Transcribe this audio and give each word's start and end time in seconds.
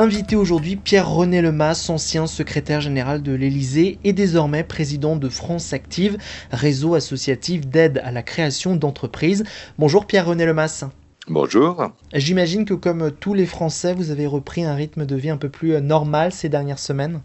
Invité 0.00 0.34
aujourd'hui 0.34 0.76
Pierre-René 0.76 1.42
Lemas, 1.42 1.90
ancien 1.90 2.26
secrétaire 2.26 2.80
général 2.80 3.22
de 3.22 3.32
l'Élysée 3.32 3.98
et 4.02 4.14
désormais 4.14 4.64
président 4.64 5.14
de 5.14 5.28
France 5.28 5.74
Active, 5.74 6.16
réseau 6.50 6.94
associatif 6.94 7.66
d'aide 7.66 8.00
à 8.02 8.10
la 8.10 8.22
création 8.22 8.76
d'entreprises. 8.76 9.44
Bonjour 9.78 10.06
Pierre-René 10.06 10.46
Lemas. 10.46 10.86
Bonjour. 11.28 11.90
J'imagine 12.14 12.64
que 12.64 12.72
comme 12.72 13.10
tous 13.10 13.34
les 13.34 13.44
Français, 13.44 13.92
vous 13.92 14.10
avez 14.10 14.26
repris 14.26 14.64
un 14.64 14.74
rythme 14.74 15.04
de 15.04 15.16
vie 15.16 15.28
un 15.28 15.36
peu 15.36 15.50
plus 15.50 15.74
euh, 15.74 15.80
normal 15.80 16.32
ces 16.32 16.48
dernières 16.48 16.78
semaines. 16.78 17.20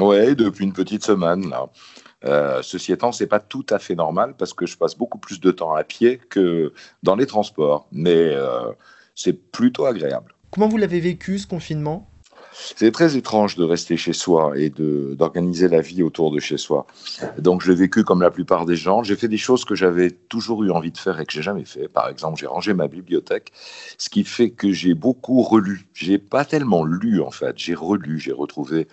Oui, 0.00 0.34
depuis 0.34 0.64
une 0.64 0.72
petite 0.72 1.04
semaine 1.04 1.48
là. 1.48 1.68
Euh, 2.24 2.58
ceci 2.60 2.90
étant, 2.90 3.12
c'est 3.12 3.28
pas 3.28 3.38
tout 3.38 3.66
à 3.70 3.78
fait 3.78 3.94
normal 3.94 4.34
parce 4.36 4.52
que 4.52 4.66
je 4.66 4.76
passe 4.76 4.98
beaucoup 4.98 5.18
plus 5.18 5.38
de 5.38 5.52
temps 5.52 5.74
à 5.74 5.84
pied 5.84 6.18
que 6.28 6.72
dans 7.04 7.14
les 7.14 7.26
transports, 7.26 7.86
mais 7.92 8.34
euh, 8.34 8.72
c'est 9.14 9.32
plutôt 9.52 9.86
agréable. 9.86 10.34
Comment 10.50 10.68
vous 10.68 10.78
l'avez 10.78 11.00
vécu 11.00 11.38
ce 11.38 11.46
confinement? 11.46 12.08
C'est 12.52 12.90
très 12.90 13.16
étrange 13.16 13.56
de 13.56 13.62
rester 13.62 13.96
chez 13.96 14.12
soi 14.12 14.52
et 14.56 14.70
d'organiser 14.70 15.68
la 15.68 15.80
vie 15.80 16.02
autour 16.02 16.32
de 16.32 16.40
chez 16.40 16.56
soi. 16.56 16.86
Donc, 17.38 17.62
je 17.62 17.70
l'ai 17.70 17.76
vécu 17.76 18.02
comme 18.02 18.22
la 18.22 18.30
plupart 18.30 18.64
des 18.66 18.74
gens. 18.74 19.02
J'ai 19.02 19.14
fait 19.14 19.28
des 19.28 19.36
choses 19.36 19.64
que 19.64 19.74
j'avais 19.74 20.10
toujours 20.10 20.64
eu 20.64 20.70
envie 20.70 20.90
de 20.90 20.98
faire 20.98 21.20
et 21.20 21.26
que 21.26 21.32
j'ai 21.32 21.42
jamais 21.42 21.64
fait. 21.64 21.88
Par 21.88 22.08
exemple, 22.08 22.40
j'ai 22.40 22.46
rangé 22.46 22.74
ma 22.74 22.88
bibliothèque, 22.88 23.52
ce 23.98 24.08
qui 24.08 24.24
fait 24.24 24.50
que 24.50 24.72
j'ai 24.72 24.94
beaucoup 24.94 25.42
relu. 25.42 25.86
J'ai 25.94 26.18
pas 26.18 26.44
tellement 26.44 26.84
lu 26.84 27.20
en 27.20 27.30
fait. 27.30 27.56
J'ai 27.56 27.74
relu, 27.74 28.18
j'ai 28.18 28.32
retrouvé 28.32 28.88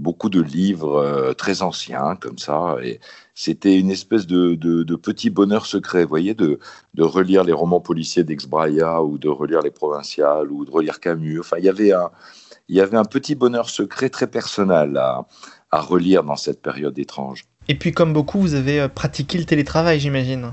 beaucoup 0.00 0.30
de 0.30 0.40
livres 0.40 0.96
euh, 0.96 1.32
très 1.34 1.62
anciens 1.62 2.16
comme 2.16 2.38
ça. 2.38 2.76
Et 2.82 3.00
c'était 3.34 3.78
une 3.78 3.90
espèce 3.90 4.26
de, 4.26 4.56
petit 4.96 5.30
bonheur 5.30 5.66
secret, 5.66 6.02
vous 6.02 6.08
voyez, 6.08 6.34
de, 6.34 6.58
relire 6.98 7.44
les 7.44 7.52
romans 7.52 7.80
policiers 7.80 8.24
d'Ex 8.24 8.46
Braya 8.46 9.02
ou 9.02 9.18
de 9.18 9.28
relire 9.28 9.62
les 9.62 9.70
provinciales 9.70 10.50
ou 10.50 10.64
de 10.64 10.70
relire 10.70 11.00
Camus. 11.00 11.40
Enfin, 11.40 11.56
il 11.58 11.64
y 11.64 11.68
avait 11.68 11.92
un, 11.92 12.10
il 12.68 12.76
y 12.76 12.80
avait 12.80 12.96
un 12.96 13.04
petit 13.04 13.34
bonheur 13.34 13.68
secret 13.68 14.10
très 14.10 14.26
personnel 14.26 14.96
à, 14.96 15.26
à 15.70 15.80
relire 15.80 16.24
dans 16.24 16.36
cette 16.36 16.62
période 16.62 16.98
étrange. 16.98 17.44
Et 17.68 17.74
puis, 17.76 17.92
comme 17.92 18.12
beaucoup, 18.12 18.40
vous 18.40 18.54
avez 18.54 18.80
euh, 18.80 18.88
pratiqué 18.88 19.38
le 19.38 19.44
télétravail, 19.44 20.00
j'imagine. 20.00 20.52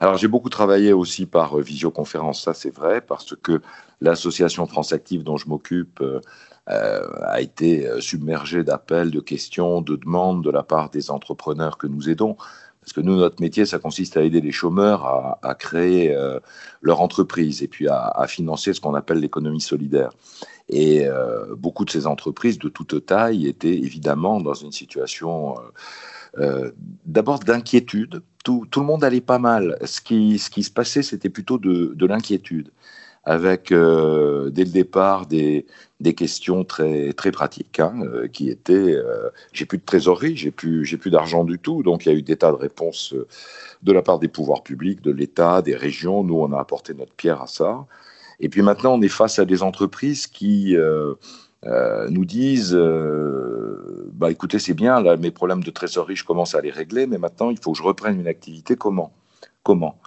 Alors 0.00 0.16
j'ai 0.16 0.28
beaucoup 0.28 0.50
travaillé 0.50 0.92
aussi 0.92 1.26
par 1.26 1.58
euh, 1.58 1.62
visioconférence, 1.62 2.42
ça 2.42 2.54
c'est 2.54 2.74
vrai, 2.74 3.00
parce 3.00 3.34
que 3.42 3.62
l'association 4.00 4.66
France 4.66 4.92
Active 4.92 5.22
dont 5.22 5.36
je 5.36 5.48
m'occupe 5.48 6.00
euh, 6.00 6.20
a 6.66 7.40
été 7.40 7.86
euh, 7.86 8.00
submergé 8.00 8.64
d'appels, 8.64 9.10
de 9.10 9.20
questions, 9.20 9.80
de 9.80 9.96
demandes 9.96 10.42
de 10.42 10.50
la 10.50 10.62
part 10.62 10.90
des 10.90 11.10
entrepreneurs 11.10 11.78
que 11.78 11.86
nous 11.86 12.08
aidons. 12.08 12.36
Parce 12.80 12.92
que 12.92 13.00
nous, 13.00 13.16
notre 13.16 13.40
métier, 13.40 13.66
ça 13.66 13.78
consiste 13.78 14.16
à 14.16 14.22
aider 14.22 14.40
les 14.40 14.52
chômeurs 14.52 15.38
à, 15.42 15.54
créer 15.56 16.14
euh, 16.14 16.38
leur 16.82 17.00
entreprise 17.00 17.62
et 17.62 17.66
puis 17.66 17.88
à, 17.88 18.24
financer 18.28 18.72
ce 18.72 18.80
qu'on 18.80 18.94
appelle 18.94 19.18
l'économie 19.18 19.60
solidaire. 19.60 20.10
Et 20.68 21.04
beaucoup 21.56 21.84
de 21.84 21.90
ces 21.90 22.06
entreprises 22.06 22.58
de 22.58 22.68
toute 22.68 23.06
taille 23.06 23.48
étaient 23.48 23.74
évidemment 23.76 24.40
dans 24.40 24.54
une 24.54 24.70
situation 24.70 25.56
d'abord 27.04 27.40
d'inquiétude. 27.40 28.22
Tout, 28.44 28.68
le 28.76 28.82
monde 28.82 29.02
allait 29.02 29.20
pas 29.20 29.38
mal. 29.38 29.78
Ce 29.84 30.00
qui, 30.00 30.38
se 30.38 30.70
passait, 30.70 31.02
c'était 31.02 31.28
plutôt 31.28 31.58
de 31.58 32.06
l'inquiétude 32.06 32.70
avec 33.26 33.72
euh, 33.72 34.50
dès 34.50 34.64
le 34.64 34.70
départ 34.70 35.26
des, 35.26 35.66
des, 36.00 36.14
questions 36.14 36.64
très, 36.64 37.12
très 37.12 37.32
pratiques 37.32 37.80
hein, 37.80 37.92
euh, 38.02 38.28
qui 38.28 38.48
étaient 38.48 38.72
euh, 38.72 39.28
j'ai 39.52 39.66
plus 39.66 39.78
de 39.78 39.84
trésorerie, 39.84 40.36
j'ai 40.36 40.52
plus, 40.52 40.84
j'ai 40.84 40.96
plus 40.96 41.10
d'argent 41.10 41.42
du 41.42 41.58
tout. 41.58 41.82
Donc 41.82 42.06
il 42.06 42.12
y 42.12 42.14
a 42.14 42.16
eu 42.16 42.22
des 42.22 42.36
tas 42.36 42.52
de 42.52 42.56
réponses 42.56 43.14
de 43.82 43.92
la 43.92 44.00
part 44.00 44.20
des 44.20 44.28
pouvoirs 44.28 44.62
publics, 44.62 45.02
de 45.02 45.10
l'État, 45.10 45.60
des 45.60 45.74
régions. 45.74 46.22
Nous, 46.22 46.38
on 46.38 46.52
a 46.52 46.60
apporté 46.60 46.94
notre 46.94 47.12
pierre 47.12 47.42
à 47.42 47.48
ça. 47.48 47.84
Et 48.38 48.48
puis 48.48 48.62
maintenant, 48.62 48.94
on 48.94 49.02
est 49.02 49.08
face 49.08 49.40
à 49.40 49.44
des 49.44 49.62
entreprises 49.62 50.28
qui 50.28 50.76
nous 52.08 52.24
disent 52.24 52.78
bah, 54.12 54.30
écoutez, 54.30 54.58
c'est 54.58 54.74
bien, 54.74 55.00
là, 55.00 55.16
mes 55.16 55.32
problèmes 55.32 55.64
de 55.64 55.70
trésorerie, 55.70 56.16
je 56.16 56.24
commence 56.24 56.54
à 56.54 56.60
les 56.60 56.70
régler, 56.70 57.06
mais 57.06 57.18
maintenant, 57.18 57.50
il 57.50 57.58
faut 57.58 57.72
que 57.72 57.78
je 57.78 57.82
reprenne 57.82 58.20
une 58.20 58.28
activité. 58.28 58.76
Comment? 58.76 59.12
Comment? 59.62 59.98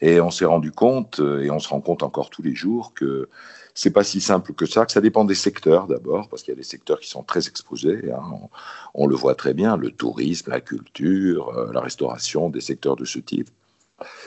Et 0.00 0.20
on 0.20 0.30
s'est 0.30 0.44
rendu 0.44 0.72
compte, 0.72 1.20
euh, 1.20 1.42
et 1.42 1.50
on 1.50 1.58
se 1.58 1.68
rend 1.68 1.80
compte 1.80 2.02
encore 2.02 2.30
tous 2.30 2.42
les 2.42 2.54
jours, 2.54 2.94
que 2.94 3.28
c'est 3.74 3.90
pas 3.90 4.04
si 4.04 4.20
simple 4.20 4.52
que 4.52 4.66
ça, 4.66 4.86
que 4.86 4.92
ça 4.92 5.00
dépend 5.00 5.24
des 5.24 5.34
secteurs 5.34 5.86
d'abord, 5.86 6.28
parce 6.28 6.42
qu'il 6.42 6.52
y 6.52 6.56
a 6.56 6.56
des 6.56 6.62
secteurs 6.62 7.00
qui 7.00 7.08
sont 7.08 7.22
très 7.22 7.48
exposés. 7.48 8.10
Hein. 8.12 8.48
On, 8.94 9.06
le 9.06 9.14
voit 9.14 9.34
très 9.34 9.54
bien, 9.54 9.76
le 9.76 9.90
tourisme, 9.90 10.50
la 10.50 10.60
culture, 10.60 11.50
euh, 11.56 11.72
la 11.72 11.80
restauration, 11.80 12.48
des 12.50 12.60
secteurs 12.60 12.96
de 12.96 13.04
ce 13.04 13.18
type. 13.18 13.48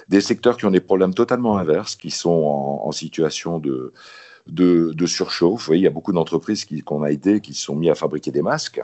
Des 0.08 0.22
secteurs 0.22 0.58
qui 0.58 0.66
ont 0.66 0.72
des 0.72 0.80
problèmes 0.80 1.16
totalement 1.16 1.58
inverses, 1.58 1.96
qui 1.96 2.12
sont 2.12 2.30
en, 2.84 2.92
situation 2.92 3.58
de, 3.58 3.92
surchauffe. 5.08 5.62
Vous 5.62 5.66
voyez, 5.66 5.82
il 5.82 5.86
y 5.86 5.88
a 5.88 5.92
beaucoup 5.92 6.14
d'entreprises 6.14 6.66
qu'on 6.86 7.02
a 7.02 7.08
aidées 7.08 7.42
qui 7.42 7.56
se 7.56 7.64
sont 7.64 7.76
mis 7.76 7.90
à 7.90 7.96
fabriquer 7.96 8.30
des 8.30 8.44
masques. 8.44 8.84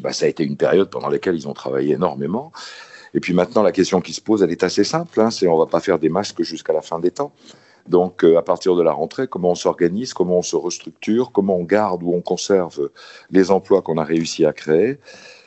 Bah, 0.00 0.14
ça 0.14 0.24
a 0.24 0.28
été 0.28 0.42
une 0.42 0.56
période 0.56 0.88
pendant 0.88 1.08
laquelle 1.08 1.34
ils 1.34 1.46
ont 1.48 1.52
travaillé 1.52 1.94
énormément. 1.94 2.50
Et 3.14 3.20
puis 3.20 3.32
maintenant, 3.32 3.62
la 3.62 3.72
question 3.72 4.00
qui 4.00 4.12
se 4.12 4.20
pose, 4.20 4.42
elle 4.42 4.50
est 4.50 4.64
assez 4.64 4.84
simple. 4.84 5.20
Hein, 5.20 5.30
c'est 5.30 5.46
on 5.46 5.56
va 5.56 5.66
pas 5.66 5.80
faire 5.80 5.98
des 5.98 6.08
masques 6.08 6.42
jusqu'à 6.42 6.72
la 6.72 6.82
fin 6.82 6.98
des 6.98 7.12
temps. 7.12 7.32
Donc, 7.88 8.24
euh, 8.24 8.38
à 8.38 8.42
partir 8.42 8.74
de 8.74 8.82
la 8.82 8.92
rentrée, 8.92 9.28
comment 9.28 9.50
on 9.50 9.54
s'organise, 9.54 10.14
comment 10.14 10.38
on 10.38 10.42
se 10.42 10.56
restructure, 10.56 11.32
comment 11.32 11.56
on 11.56 11.64
garde 11.64 12.02
ou 12.02 12.14
on 12.14 12.22
conserve 12.22 12.90
les 13.30 13.50
emplois 13.50 13.82
qu'on 13.82 13.98
a 13.98 14.04
réussi 14.04 14.44
à 14.44 14.52
créer. 14.52 14.98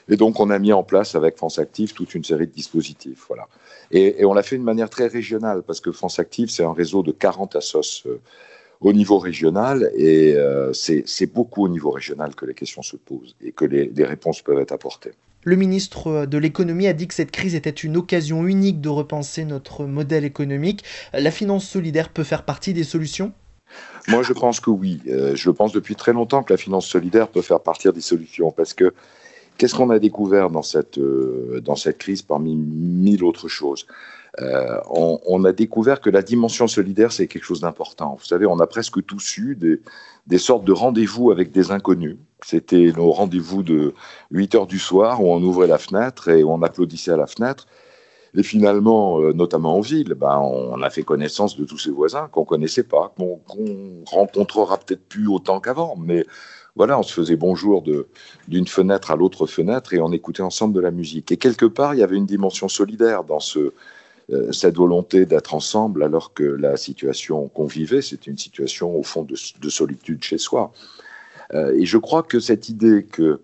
Et 0.09 0.15
donc, 0.15 0.39
on 0.39 0.49
a 0.49 0.59
mis 0.59 0.71
en 0.71 0.83
place 0.83 1.15
avec 1.15 1.35
France 1.35 1.59
Active 1.59 1.93
toute 1.93 2.15
une 2.15 2.23
série 2.23 2.47
de 2.47 2.51
dispositifs. 2.53 3.25
Voilà. 3.27 3.47
Et, 3.91 4.23
on 4.23 4.33
l'a 4.33 4.43
fait 4.43 4.57
de 4.57 4.63
manière 4.63 4.89
très 4.89 5.07
régionale 5.07 5.63
parce 5.63 5.81
que 5.81 5.91
France 5.91 6.19
Active, 6.19 6.49
c'est 6.49 6.63
un 6.63 6.73
réseau 6.73 7.03
de 7.03 7.11
40 7.11 7.55
assos 7.55 8.03
euh, 8.05 8.21
au 8.79 8.93
niveau 8.93 9.17
régional 9.17 9.91
et 9.95 10.35
euh, 10.35 10.71
c'est 10.73 11.33
beaucoup 11.33 11.65
au 11.65 11.69
niveau 11.69 11.89
régional 11.89 12.35
que 12.35 12.45
les 12.45 12.53
questions 12.53 12.83
se 12.83 12.95
posent 12.95 13.35
et 13.41 13.51
que 13.51 13.65
les, 13.65 13.87
les 13.87 14.05
réponses 14.05 14.41
peuvent 14.41 14.59
être 14.59 14.71
apportées. 14.71 15.13
Le 15.43 15.55
ministre 15.55 16.25
de 16.25 16.37
l'économie 16.37 16.87
a 16.87 16.93
dit 16.93 17.07
que 17.07 17.13
cette 17.13 17.31
crise 17.31 17.55
était 17.55 17.69
une 17.69 17.97
occasion 17.97 18.45
unique 18.45 18.81
de 18.81 18.89
repenser 18.89 19.45
notre 19.45 19.85
modèle 19.85 20.25
économique. 20.25 20.83
La 21.13 21.31
finance 21.31 21.67
solidaire 21.67 22.09
peut 22.09 22.23
faire 22.23 22.43
partie 22.43 22.73
des 22.73 22.83
solutions? 22.83 23.31
Moi, 24.07 24.23
je 24.23 24.33
pense 24.33 24.59
que 24.59 24.69
oui. 24.69 25.01
Euh, 25.07 25.35
je 25.35 25.49
pense 25.49 25.71
depuis 25.73 25.95
très 25.95 26.13
longtemps 26.13 26.43
que 26.43 26.53
la 26.53 26.57
finance 26.57 26.87
solidaire 26.87 27.27
peut 27.27 27.41
faire 27.41 27.59
partie 27.59 27.91
des 27.91 28.01
solutions 28.01 28.51
parce 28.51 28.73
que 28.73 28.93
qu'est-ce 29.57 29.75
qu'on 29.75 29.89
a 29.89 29.99
découvert 29.99 30.49
dans 30.49 30.61
cette, 30.61 30.97
euh, 30.97 31.61
dans 31.63 31.75
cette 31.75 31.97
crise 31.97 32.21
parmi 32.21 32.55
mille 32.55 33.23
autres 33.23 33.47
choses? 33.47 33.85
Euh, 34.39 34.79
on, 34.89 35.43
a 35.45 35.51
découvert 35.51 35.99
que 35.99 36.11
la 36.11 36.21
dimension 36.21 36.67
solidaire, 36.67 37.11
c'est 37.11 37.27
quelque 37.27 37.43
chose 37.43 37.61
d'important. 37.61 38.17
Vous 38.19 38.25
savez, 38.25 38.45
on 38.45 38.59
a 38.59 38.67
presque 38.67 39.03
tous 39.03 39.37
eu 39.37 39.55
des, 39.55 39.81
des 40.27 40.37
sortes 40.37 40.63
de 40.63 40.73
rendez-vous 40.73 41.31
avec 41.31 41.51
des 41.51 41.71
inconnus. 41.71 42.17
C'était 42.45 42.93
nos 42.95 43.11
rendez-vous 43.11 43.63
de 43.63 43.95
8 44.29 44.55
heures 44.55 44.67
du 44.67 44.77
soir 44.77 45.23
où 45.23 45.31
on 45.31 45.41
ouvrait 45.41 45.65
la 45.65 45.79
fenêtre 45.79 46.29
et 46.29 46.43
on 46.43 46.61
applaudissait 46.61 47.11
à 47.11 47.17
la 47.17 47.25
fenêtre. 47.25 47.67
Et 48.35 48.43
finalement, 48.43 49.19
euh, 49.19 49.33
notamment 49.33 49.77
en 49.77 49.81
ville, 49.81 50.13
ben, 50.13 50.37
on 50.37 50.83
a 50.83 50.89
fait 50.91 51.01
connaissance 51.01 51.57
de 51.57 51.65
tous 51.65 51.79
ses 51.79 51.89
voisins 51.89 52.27
qu'on 52.31 52.45
connaissait 52.45 52.83
pas, 52.83 53.11
qu'on 53.17 53.39
rencontrera 54.05 54.77
peut-être 54.77 55.07
plus 55.07 55.27
autant 55.27 55.59
qu'avant, 55.59 55.95
mais 55.97 56.23
voilà, 56.77 56.97
on 56.97 57.03
se 57.03 57.13
faisait 57.13 57.35
bonjour 57.35 57.83
d'une 58.47 58.67
fenêtre 58.67 59.11
à 59.11 59.15
l'autre 59.15 59.47
fenêtre 59.47 59.93
et 59.93 59.99
on 59.99 60.11
écoutait 60.11 60.43
ensemble 60.43 60.73
de 60.75 60.79
la 60.79 60.91
musique. 60.91 61.31
Et 61.31 61.37
quelque 61.37 61.65
part, 61.65 61.95
il 61.95 61.99
y 61.99 62.03
avait 62.03 62.15
une 62.15 62.25
dimension 62.25 62.69
solidaire 62.69 63.23
dans 63.23 63.39
ce, 63.39 63.73
euh, 64.31 64.51
cette 64.51 64.77
volonté 64.77 65.25
d'être 65.25 65.53
ensemble 65.53 66.03
alors 66.03 66.33
que 66.33 66.43
la 66.43 66.77
situation 66.77 67.47
qu'on 67.49 67.65
vivait, 67.65 68.01
c'était 68.01 68.31
une 68.31 68.37
situation 68.37 68.95
au 68.95 69.03
fond 69.03 69.23
de, 69.23 69.69
solitude 69.69 70.23
chez 70.23 70.37
soi. 70.37 70.71
et 71.53 71.85
je 71.85 71.97
crois 71.97 72.23
que 72.23 72.39
cette 72.39 72.69
idée 72.69 73.03
que 73.03 73.41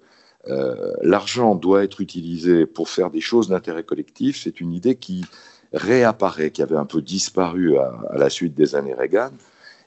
l'argent 1.01 1.55
doit 1.55 1.85
être 1.85 2.01
utilisé 2.01 2.65
pour 2.65 2.89
faire 2.89 3.09
des 3.09 3.21
choses 3.21 3.47
d'intérêt 3.47 3.83
collectif, 3.83 4.41
c'est 4.43 4.59
une 4.59 4.73
idée 4.73 4.95
qui 4.95 5.23
réapparaît, 5.73 6.51
qui 6.51 6.61
avait 6.61 6.77
un 6.77 6.85
peu 6.85 7.01
disparu 7.01 7.77
à, 7.77 7.93
la 8.15 8.29
suite 8.29 8.53
des 8.53 8.75
années 8.75 8.93
Reagan 8.93 9.31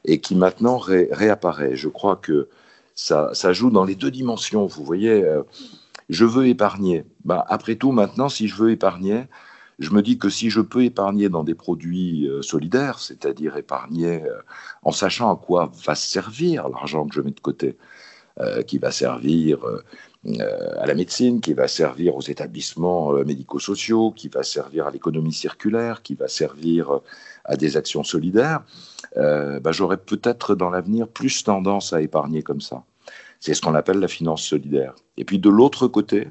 et 0.04 0.20
qui 0.20 0.34
maintenant 0.34 0.78
réapparaît. 0.78 1.76
Je 1.76 1.88
crois 1.88 2.16
que 2.16 2.48
ça, 2.96 3.52
joue 3.52 3.70
dans 3.70 3.84
les 3.84 3.94
deux 3.94 4.10
dimensions. 4.10 4.66
Vous 4.66 4.84
voyez, 4.84 5.22
euh, 5.22 5.42
je 6.08 6.24
veux 6.24 6.48
épargner. 6.48 7.04
Ben, 7.24 7.44
après 7.48 7.76
tout, 7.76 7.92
maintenant, 7.92 8.28
si 8.28 8.48
je 8.48 8.56
veux 8.56 8.70
épargner, 8.70 9.24
je 9.78 9.90
me 9.90 10.00
dis 10.00 10.18
que 10.18 10.30
si 10.30 10.48
je 10.48 10.62
peux 10.62 10.84
épargner 10.84 11.28
dans 11.28 11.44
des 11.44 11.54
produits 11.54 12.26
euh, 12.26 12.40
solidaires, 12.40 12.98
c'est-à-dire 12.98 13.56
épargner 13.58 14.24
euh, 14.24 14.38
en 14.82 14.92
sachant 14.92 15.32
à 15.32 15.36
quoi 15.36 15.70
va 15.84 15.94
servir 15.94 16.68
l'argent 16.70 17.06
que 17.06 17.14
je 17.14 17.20
mets 17.20 17.30
de 17.30 17.40
côté, 17.40 17.76
qui 18.66 18.76
va 18.76 18.90
servir 18.90 19.60
à 20.78 20.86
la 20.86 20.94
médecine, 20.94 21.40
qui 21.40 21.52
va 21.52 21.68
servir 21.68 22.16
aux 22.16 22.22
établissements 22.22 23.12
médico-sociaux, 23.24 24.10
qui 24.10 24.28
va 24.28 24.42
servir 24.42 24.86
à 24.86 24.90
l'économie 24.90 25.32
circulaire, 25.32 26.02
qui 26.02 26.14
va 26.14 26.28
servir 26.28 27.00
à 27.46 27.56
des 27.56 27.76
actions 27.76 28.04
solidaires, 28.04 28.62
euh, 29.16 29.60
bah, 29.60 29.72
j'aurais 29.72 29.96
peut-être 29.96 30.54
dans 30.54 30.70
l'avenir 30.70 31.08
plus 31.08 31.44
tendance 31.44 31.92
à 31.92 32.02
épargner 32.02 32.42
comme 32.42 32.60
ça. 32.60 32.84
C'est 33.40 33.54
ce 33.54 33.60
qu'on 33.60 33.74
appelle 33.74 33.98
la 33.98 34.08
finance 34.08 34.42
solidaire. 34.42 34.94
Et 35.16 35.24
puis 35.24 35.38
de 35.38 35.48
l'autre 35.48 35.88
côté, 35.88 36.28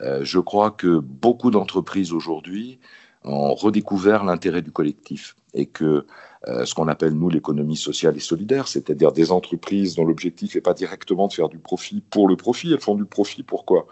euh, 0.00 0.20
je 0.22 0.38
crois 0.38 0.70
que 0.70 0.98
beaucoup 0.98 1.50
d'entreprises 1.50 2.12
aujourd'hui 2.12 2.78
ont 3.24 3.54
redécouvert 3.54 4.24
l'intérêt 4.24 4.62
du 4.62 4.70
collectif 4.70 5.36
et 5.54 5.66
que 5.66 6.06
euh, 6.48 6.64
ce 6.64 6.74
qu'on 6.74 6.88
appelle 6.88 7.14
nous 7.14 7.30
l'économie 7.30 7.76
sociale 7.76 8.16
et 8.16 8.20
solidaire, 8.20 8.68
c'est-à-dire 8.68 9.12
des 9.12 9.32
entreprises 9.32 9.94
dont 9.94 10.04
l'objectif 10.04 10.54
n'est 10.54 10.60
pas 10.60 10.74
directement 10.74 11.28
de 11.28 11.32
faire 11.32 11.48
du 11.48 11.58
profit 11.58 12.02
pour 12.10 12.28
le 12.28 12.36
profit, 12.36 12.72
elles 12.72 12.80
font 12.80 12.94
du 12.96 13.04
profit 13.04 13.42
pourquoi 13.42 13.86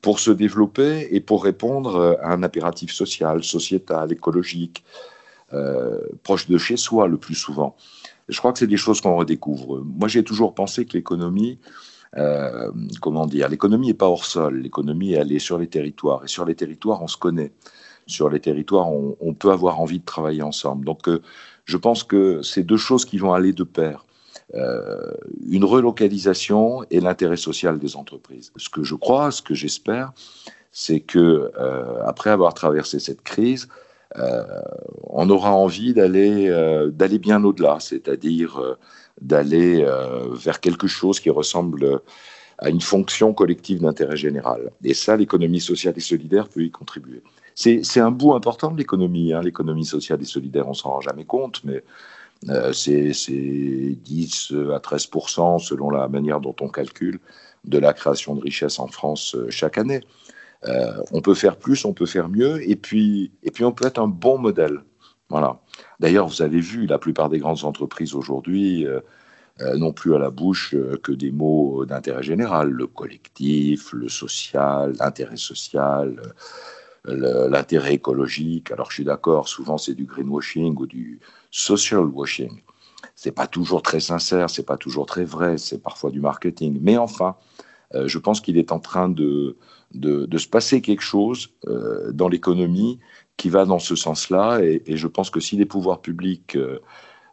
Pour 0.00 0.18
se 0.18 0.30
développer 0.30 1.08
et 1.10 1.20
pour 1.20 1.44
répondre 1.44 2.18
à 2.22 2.32
un 2.32 2.42
impératif 2.42 2.92
social, 2.92 3.44
sociétal, 3.44 4.12
écologique, 4.12 4.84
euh, 5.52 5.98
proche 6.22 6.48
de 6.48 6.58
chez 6.58 6.76
soi 6.76 7.08
le 7.08 7.16
plus 7.16 7.34
souvent. 7.34 7.74
Je 8.28 8.38
crois 8.38 8.52
que 8.52 8.60
c'est 8.60 8.68
des 8.68 8.76
choses 8.76 9.00
qu'on 9.00 9.16
redécouvre. 9.16 9.82
Moi, 9.84 10.06
j'ai 10.06 10.22
toujours 10.22 10.54
pensé 10.54 10.86
que 10.86 10.92
l'économie, 10.92 11.58
euh, 12.16 12.70
comment 13.00 13.26
dire, 13.26 13.48
l'économie 13.48 13.88
n'est 13.88 13.94
pas 13.94 14.08
hors 14.08 14.24
sol. 14.24 14.60
L'économie, 14.60 15.12
elle 15.12 15.32
est 15.32 15.40
sur 15.40 15.58
les 15.58 15.66
territoires. 15.66 16.22
Et 16.24 16.28
sur 16.28 16.44
les 16.44 16.54
territoires, 16.54 17.02
on 17.02 17.08
se 17.08 17.16
connaît. 17.16 17.50
Sur 18.06 18.28
les 18.30 18.38
territoires, 18.38 18.88
on, 18.90 19.34
peut 19.34 19.50
avoir 19.50 19.80
envie 19.80 19.98
de 19.98 20.04
travailler 20.04 20.42
ensemble. 20.42 20.84
Donc, 20.84 21.08
euh, 21.08 21.20
je 21.64 21.76
pense 21.76 22.04
que 22.04 22.42
c'est 22.42 22.62
deux 22.62 22.76
choses 22.76 23.04
qui 23.04 23.18
vont 23.18 23.32
aller 23.32 23.52
de 23.52 23.64
pair. 23.64 24.06
une 25.58 25.64
relocalisation 25.64 26.84
et 26.90 27.00
l'intérêt 27.00 27.36
social 27.36 27.78
des 27.78 27.94
entreprises. 27.94 28.52
Ce 28.56 28.68
que 28.68 28.82
je 28.82 28.96
crois, 28.96 29.30
ce 29.30 29.42
que 29.42 29.54
j'espère, 29.54 30.12
c'est 30.72 31.00
que 31.00 31.52
après 32.04 32.30
avoir 32.30 32.52
traversé 32.54 32.98
cette 32.98 33.22
crise, 33.22 33.68
euh, 34.16 34.42
on 35.04 35.30
aura 35.30 35.52
envie 35.52 35.94
d'aller 35.94 36.48
euh, 36.48 36.90
d'aller 36.90 37.18
bien 37.18 37.44
au-delà, 37.44 37.78
c'est-à-dire 37.78 38.58
euh, 38.58 38.76
d'aller 39.20 39.86
vers 40.32 40.60
quelque 40.60 40.86
chose 40.86 41.20
qui 41.20 41.28
ressemble 41.28 42.00
à 42.56 42.70
une 42.70 42.80
fonction 42.80 43.34
collective 43.34 43.82
d'intérêt 43.82 44.16
général. 44.16 44.70
Et 44.82 44.94
ça, 44.94 45.14
l'économie 45.14 45.60
sociale 45.60 45.92
et 45.96 46.00
solidaire 46.00 46.48
peut 46.48 46.62
y 46.62 46.70
contribuer. 46.70 47.22
C'est 47.60 48.00
un 48.00 48.10
bout 48.10 48.32
important 48.34 48.70
de 48.70 48.78
l'économie. 48.78 49.32
Hein. 49.32 49.42
L'économie 49.42 49.84
sociale 49.84 50.22
et 50.22 50.24
solidaire, 50.24 50.66
on 50.66 50.74
s'en 50.74 50.90
rend 50.90 51.00
jamais 51.00 51.24
compte, 51.24 51.62
mais 51.64 51.84
c'est 52.72 53.12
10 53.12 54.52
à 54.74 54.78
13% 54.78 55.58
selon 55.58 55.90
la 55.90 56.08
manière 56.08 56.40
dont 56.40 56.56
on 56.60 56.68
calcule 56.68 57.20
de 57.64 57.78
la 57.78 57.92
création 57.92 58.34
de 58.34 58.40
richesse 58.40 58.78
en 58.78 58.86
France 58.86 59.36
chaque 59.50 59.76
année. 59.76 60.00
Euh, 60.66 61.02
on 61.12 61.20
peut 61.20 61.34
faire 61.34 61.56
plus, 61.56 61.84
on 61.84 61.92
peut 61.92 62.06
faire 62.06 62.28
mieux, 62.28 62.68
et 62.68 62.76
puis, 62.76 63.32
et 63.42 63.50
puis 63.50 63.64
on 63.64 63.72
peut 63.72 63.86
être 63.86 64.00
un 64.00 64.08
bon 64.08 64.38
modèle. 64.38 64.80
Voilà. 65.28 65.60
D'ailleurs, 66.00 66.26
vous 66.26 66.42
avez 66.42 66.60
vu, 66.60 66.86
la 66.86 66.98
plupart 66.98 67.28
des 67.28 67.38
grandes 67.38 67.64
entreprises 67.64 68.14
aujourd'hui 68.14 68.86
euh, 68.86 69.00
euh, 69.62 69.76
n'ont 69.76 69.92
plus 69.92 70.14
à 70.14 70.18
la 70.18 70.30
bouche 70.30 70.74
que 71.02 71.12
des 71.12 71.30
mots 71.30 71.84
d'intérêt 71.86 72.22
général, 72.22 72.70
le 72.70 72.86
collectif, 72.86 73.92
le 73.92 74.08
social, 74.08 74.94
l'intérêt 74.98 75.36
social, 75.36 76.20
l'intérêt 77.04 77.94
écologique. 77.94 78.70
Alors 78.70 78.90
je 78.90 78.96
suis 78.96 79.04
d'accord, 79.04 79.48
souvent 79.48 79.78
c'est 79.78 79.94
du 79.94 80.04
greenwashing 80.04 80.76
ou 80.78 80.86
du 80.86 81.20
social 81.50 82.04
washing. 82.04 82.60
C'est 83.14 83.32
pas 83.32 83.46
toujours 83.46 83.82
très 83.82 84.00
sincère, 84.00 84.50
c'est 84.50 84.66
pas 84.66 84.76
toujours 84.76 85.06
très 85.06 85.24
vrai, 85.24 85.58
c'est 85.58 85.82
parfois 85.82 86.10
du 86.10 86.20
marketing. 86.20 86.78
Mais 86.80 86.96
enfin, 86.96 87.36
je 87.92 88.18
pense 88.18 88.40
qu'il 88.40 88.58
est 88.58 88.72
en 88.72 88.78
train 88.78 89.08
de, 89.08 89.56
de, 89.94 90.38
se 90.38 90.48
passer 90.48 90.80
quelque 90.80 91.02
chose 91.02 91.50
euh, 91.66 92.12
dans 92.12 92.28
l'économie 92.28 92.98
qui 93.36 93.48
va 93.48 93.64
dans 93.64 93.78
ce 93.78 93.96
sens-là. 93.96 94.60
Et, 94.60 94.96
je 94.96 95.06
pense 95.06 95.30
que 95.30 95.40
si 95.40 95.56
les 95.56 95.66
pouvoirs 95.66 96.00
publics 96.00 96.56
euh, 96.56 96.80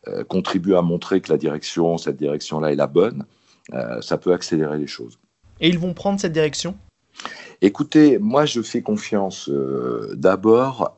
euh, 0.07 0.23
contribuent 0.23 0.75
à 0.75 0.81
montrer 0.81 1.21
que 1.21 1.31
la 1.31 1.37
direction, 1.37 1.97
cette 1.97 2.17
direction-là 2.17 2.71
est 2.71 2.75
la 2.75 2.87
bonne, 2.87 3.25
ça 3.99 4.17
peut 4.17 4.31
accélérer 4.31 4.77
les 4.77 4.87
choses. 4.87 5.19
Et 5.59 5.67
ils 5.67 5.77
vont 5.77 5.93
prendre 5.93 6.21
cette 6.21 6.31
direction? 6.31 6.77
Écoutez, 7.61 8.19
moi 8.19 8.45
je 8.45 8.61
fais 8.61 8.81
confiance 8.81 9.49
d'abord 10.13 10.95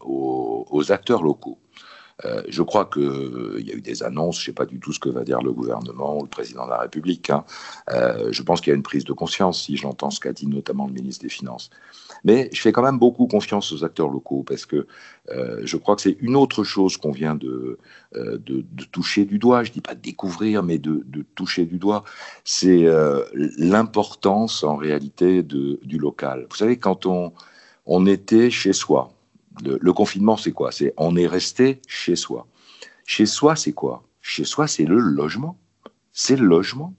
aux, 0.00 0.90
acteurs 0.90 1.22
locaux. 1.22 1.58
Euh, 2.24 2.42
je 2.48 2.62
crois 2.62 2.86
qu'il 2.86 3.02
euh, 3.02 3.60
y 3.60 3.72
a 3.72 3.74
eu 3.74 3.80
des 3.80 4.02
annonces, 4.02 4.36
je 4.36 4.42
ne 4.42 4.46
sais 4.46 4.52
pas 4.52 4.66
du 4.66 4.78
tout 4.78 4.92
ce 4.92 5.00
que 5.00 5.08
va 5.08 5.24
dire 5.24 5.42
le 5.42 5.52
gouvernement 5.52 6.18
ou 6.18 6.22
le 6.22 6.28
président 6.28 6.64
de 6.64 6.70
la 6.70 6.78
République. 6.78 7.30
Hein. 7.30 7.44
Euh, 7.90 8.28
je 8.30 8.42
pense 8.42 8.60
qu'il 8.60 8.70
y 8.70 8.74
a 8.74 8.76
une 8.76 8.82
prise 8.82 9.04
de 9.04 9.12
conscience, 9.12 9.64
si 9.64 9.76
j'entends 9.76 10.10
ce 10.10 10.20
qu'a 10.20 10.32
dit 10.32 10.46
notamment 10.46 10.86
le 10.86 10.92
ministre 10.92 11.22
des 11.22 11.30
Finances. 11.30 11.70
Mais 12.24 12.48
je 12.52 12.60
fais 12.60 12.72
quand 12.72 12.82
même 12.82 12.98
beaucoup 12.98 13.26
confiance 13.26 13.72
aux 13.72 13.84
acteurs 13.84 14.08
locaux 14.08 14.44
parce 14.46 14.66
que 14.66 14.86
je 15.64 15.76
crois 15.76 15.96
que 15.96 16.02
c'est 16.02 16.16
une 16.20 16.36
autre 16.36 16.62
chose 16.62 16.96
qu'on 16.96 17.10
vient 17.10 17.34
de, 17.34 17.78
de, 18.14 18.64
toucher 18.92 19.24
du 19.24 19.38
doigt. 19.38 19.64
Je 19.64 19.70
ne 19.70 19.74
dis 19.74 19.80
pas 19.80 19.94
de 19.94 20.00
découvrir, 20.00 20.62
mais 20.62 20.78
de, 20.78 21.02
de 21.06 21.24
toucher 21.34 21.64
du 21.64 21.78
doigt. 21.78 22.04
C'est 22.44 22.86
l'importance 23.58 24.62
en 24.62 24.76
réalité 24.76 25.42
du 25.42 25.98
local. 25.98 26.46
Vous 26.48 26.56
savez, 26.56 26.76
quand 26.76 27.06
on, 27.06 27.32
on 27.86 28.06
était 28.06 28.50
chez 28.50 28.72
soi, 28.72 29.12
le, 29.64 29.92
confinement, 29.92 30.36
c'est 30.36 30.52
quoi? 30.52 30.72
C'est 30.72 30.94
on 30.96 31.16
est 31.16 31.26
resté 31.26 31.80
chez 31.86 32.16
soi. 32.16 32.46
Chez 33.04 33.26
soi, 33.26 33.56
c'est 33.56 33.72
quoi? 33.72 34.02
Chez 34.20 34.44
soi, 34.44 34.66
c'est 34.66 34.84
le 34.84 34.98
logement. 34.98 35.58
C'est 36.12 36.36
le 36.36 36.46
logement. 36.46 36.94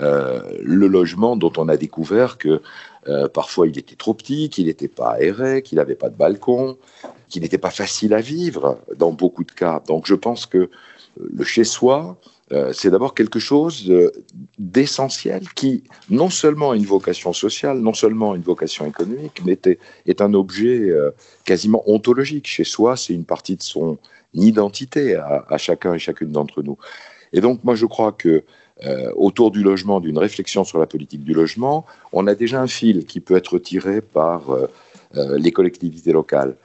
Euh, 0.00 0.58
le 0.62 0.86
logement 0.86 1.36
dont 1.36 1.52
on 1.58 1.68
a 1.68 1.76
découvert 1.76 2.38
que 2.38 2.62
euh, 3.08 3.28
parfois 3.28 3.66
il 3.66 3.78
était 3.78 3.96
trop 3.96 4.14
petit, 4.14 4.48
qu'il 4.48 4.66
n'était 4.66 4.88
pas 4.88 5.10
aéré, 5.10 5.60
qu'il 5.62 5.76
n'avait 5.76 5.96
pas 5.96 6.08
de 6.08 6.16
balcon, 6.16 6.78
qu'il 7.28 7.42
n'était 7.42 7.58
pas 7.58 7.70
facile 7.70 8.14
à 8.14 8.22
vivre 8.22 8.78
dans 8.96 9.12
beaucoup 9.12 9.44
de 9.44 9.52
cas. 9.52 9.82
Donc 9.86 10.06
je 10.06 10.14
pense 10.14 10.46
que 10.46 10.70
le 11.20 11.44
chez 11.44 11.64
soi, 11.64 12.16
c'est 12.72 12.90
d'abord 12.90 13.14
quelque 13.14 13.38
chose 13.38 13.90
d'essentiel 14.58 15.48
qui 15.54 15.84
non 16.10 16.30
seulement 16.30 16.72
a 16.72 16.76
une 16.76 16.84
vocation 16.84 17.32
sociale, 17.32 17.78
non 17.78 17.94
seulement 17.94 18.34
une 18.34 18.42
vocation 18.42 18.86
économique, 18.86 19.40
mais 19.44 19.58
est, 20.06 20.20
un 20.20 20.34
objet 20.34 20.90
euh, 20.90 21.10
quasiment 21.44 21.82
ontologique. 21.90 22.46
Chez 22.46 22.64
soi, 22.64 22.96
c'est 22.96 23.14
une 23.14 23.24
partie 23.24 23.56
de 23.56 23.62
son 23.62 23.98
identité 24.34 25.16
à, 25.16 25.56
chacun 25.58 25.94
et 25.94 25.98
chacune 25.98 26.32
d'entre 26.32 26.62
nous. 26.62 26.78
Et 27.32 27.40
donc 27.40 27.64
moi 27.64 27.74
je 27.74 27.86
crois 27.86 28.12
que 28.12 28.44
euh, 28.84 29.12
autour 29.16 29.50
du 29.50 29.62
logement, 29.62 30.00
d'une 30.00 30.18
réflexion 30.18 30.64
sur 30.64 30.78
la 30.78 30.86
politique 30.86 31.22
du 31.22 31.34
logement, 31.34 31.86
on 32.12 32.26
a 32.26 32.34
déjà 32.34 32.60
un 32.60 32.66
fil 32.66 33.04
qui 33.04 33.20
peut 33.20 33.36
être 33.36 33.58
tiré 33.58 34.00
par 34.00 34.42
les 35.14 35.52
collectivités 35.52 36.12
locales. 36.12 36.56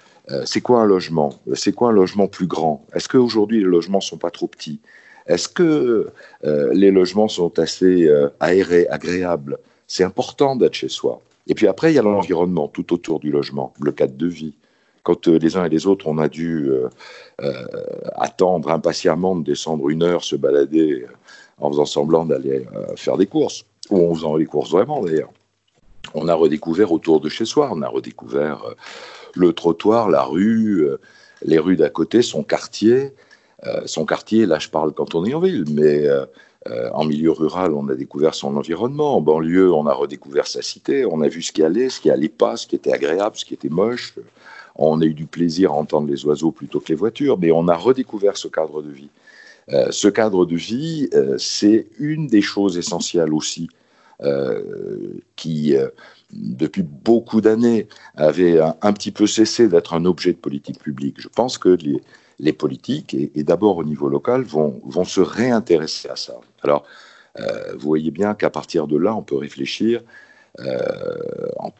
c'est 0.45 0.61
quoi 0.61 0.81
un 0.81 0.85
logement? 0.85 1.33
C'est 1.53 1.73
quoi 1.73 1.89
un 1.89 1.91
logement 1.91 2.29
plus 2.29 2.47
grand? 2.47 2.85
Est-ce 2.93 3.09
qu'aujourd'hui 3.09 3.59
les 3.59 3.65
logements 3.65 3.99
sont 3.99 4.17
pas 4.17 4.31
trop 4.31 4.47
petits? 4.47 4.79
Est-ce 5.27 5.49
que 5.49 6.07
euh, 6.45 6.73
les 6.73 6.91
logements 6.91 7.27
sont 7.27 7.59
assez 7.59 8.07
euh, 8.07 8.29
aérés, 8.39 8.87
agréables? 8.87 9.57
C'est 9.87 10.03
important 10.03 10.55
d'être 10.55 10.73
chez 10.73 10.89
soi. 10.89 11.21
Et 11.47 11.53
puis 11.53 11.67
après, 11.67 11.91
il 11.91 11.95
y 11.95 11.99
a 11.99 12.01
l'environnement 12.01 12.67
tout 12.67 12.93
autour 12.93 13.19
du 13.19 13.31
logement, 13.31 13.73
le 13.81 13.91
cadre 13.91 14.15
de 14.15 14.27
vie. 14.27 14.55
Quand 15.03 15.27
euh, 15.27 15.37
les 15.37 15.57
uns 15.57 15.65
et 15.65 15.69
les 15.69 15.85
autres, 15.85 16.07
on 16.07 16.17
a 16.17 16.27
dû 16.27 16.71
attendre 18.15 18.71
impatiemment 18.71 19.35
de 19.35 19.43
descendre 19.43 19.89
une 19.89 20.03
heure, 20.03 20.23
se 20.23 20.35
balader 20.35 21.05
en 21.59 21.69
faisant 21.69 21.85
semblant 21.85 22.25
d'aller 22.25 22.65
faire 22.95 23.17
des 23.17 23.27
courses, 23.27 23.65
ou 23.89 24.11
en 24.11 24.15
faisant 24.15 24.35
les 24.35 24.45
courses 24.45 24.71
vraiment 24.71 25.03
d'ailleurs. 25.03 25.31
On 26.13 26.27
a 26.27 26.33
redécouvert 26.33 26.91
autour 26.91 27.19
de 27.19 27.29
chez 27.29 27.45
soi, 27.45 27.69
on 27.71 27.81
a 27.81 27.87
redécouvert 27.87 28.63
le 29.35 29.53
trottoir, 29.53 30.09
la 30.09 30.23
rue, 30.23 30.87
les 31.43 31.59
rues 31.59 31.75
d'à 31.75 31.89
côté, 31.89 32.21
son 32.21 32.43
quartier, 32.43 33.13
son 33.85 34.05
quartier, 34.05 34.45
là 34.45 34.59
je 34.59 34.69
parle 34.69 34.93
quand 34.93 35.15
on 35.15 35.25
est 35.25 35.33
en 35.33 35.39
ville, 35.39 35.65
mais 35.71 36.07
euh, 36.07 36.25
euh, 36.67 36.89
en 36.93 37.05
milieu 37.05 37.31
rural, 37.31 37.73
on 37.73 37.87
a 37.89 37.95
découvert 37.95 38.35
son 38.35 38.55
environnement. 38.55 39.17
En 39.17 39.21
banlieue, 39.21 39.71
on 39.73 39.87
a 39.87 39.93
redécouvert 39.93 40.47
sa 40.47 40.61
cité. 40.61 41.05
On 41.05 41.21
a 41.21 41.27
vu 41.27 41.41
ce 41.41 41.51
qui 41.51 41.63
allait, 41.63 41.89
ce 41.89 41.99
qui 41.99 42.09
allait 42.09 42.29
pas, 42.29 42.57
ce 42.57 42.67
qui 42.67 42.75
était 42.75 42.93
agréable, 42.93 43.35
ce 43.35 43.45
qui 43.45 43.53
était 43.53 43.69
moche. 43.69 44.15
On 44.75 45.01
a 45.01 45.05
eu 45.05 45.13
du 45.13 45.25
plaisir 45.25 45.71
à 45.71 45.75
entendre 45.75 46.07
les 46.07 46.25
oiseaux 46.25 46.51
plutôt 46.51 46.79
que 46.79 46.89
les 46.89 46.95
voitures, 46.95 47.39
mais 47.39 47.51
on 47.51 47.67
a 47.67 47.75
redécouvert 47.75 48.37
ce 48.37 48.47
cadre 48.47 48.83
de 48.83 48.91
vie. 48.91 49.09
ce 49.89 50.07
cadre 50.07 50.45
de 50.45 50.55
vie, 50.55 51.09
c'est 51.39 51.87
une 51.97 52.27
des 52.27 52.43
choses 52.43 52.77
essentielles 52.77 53.33
aussi 53.33 53.69
qui, 55.35 55.75
depuis 56.31 56.83
beaucoup 56.83 57.41
d'années, 57.41 57.87
avait 58.15 58.59
un, 58.59 58.93
petit 58.93 59.11
peu 59.11 59.25
cessé 59.25 59.67
d'être 59.67 59.95
un 59.95 60.05
objet 60.05 60.33
de 60.33 60.37
politique 60.37 60.79
publique. 60.79 61.19
Je 61.19 61.27
pense 61.27 61.57
que 61.57 61.69
les, 61.69 62.01
politiques, 62.53 63.13
et, 63.13 63.43
d'abord 63.43 63.77
au 63.77 63.83
niveau 63.83 64.09
local, 64.09 64.43
vont, 64.43 64.79
vont 64.85 65.05
se 65.05 65.21
réintéresser 65.21 66.09
à 66.09 66.15
ça. 66.15 66.35
Alors, 66.63 66.85
vous 67.73 67.87
voyez 67.87 68.09
bien 68.09 68.33
qu'à 68.33 68.49
partir 68.49 68.87
de 68.87 68.97
là, 68.97 69.15
on 69.15 69.21
peut 69.21 69.37
réfléchir 69.37 70.01
en 70.59 71.71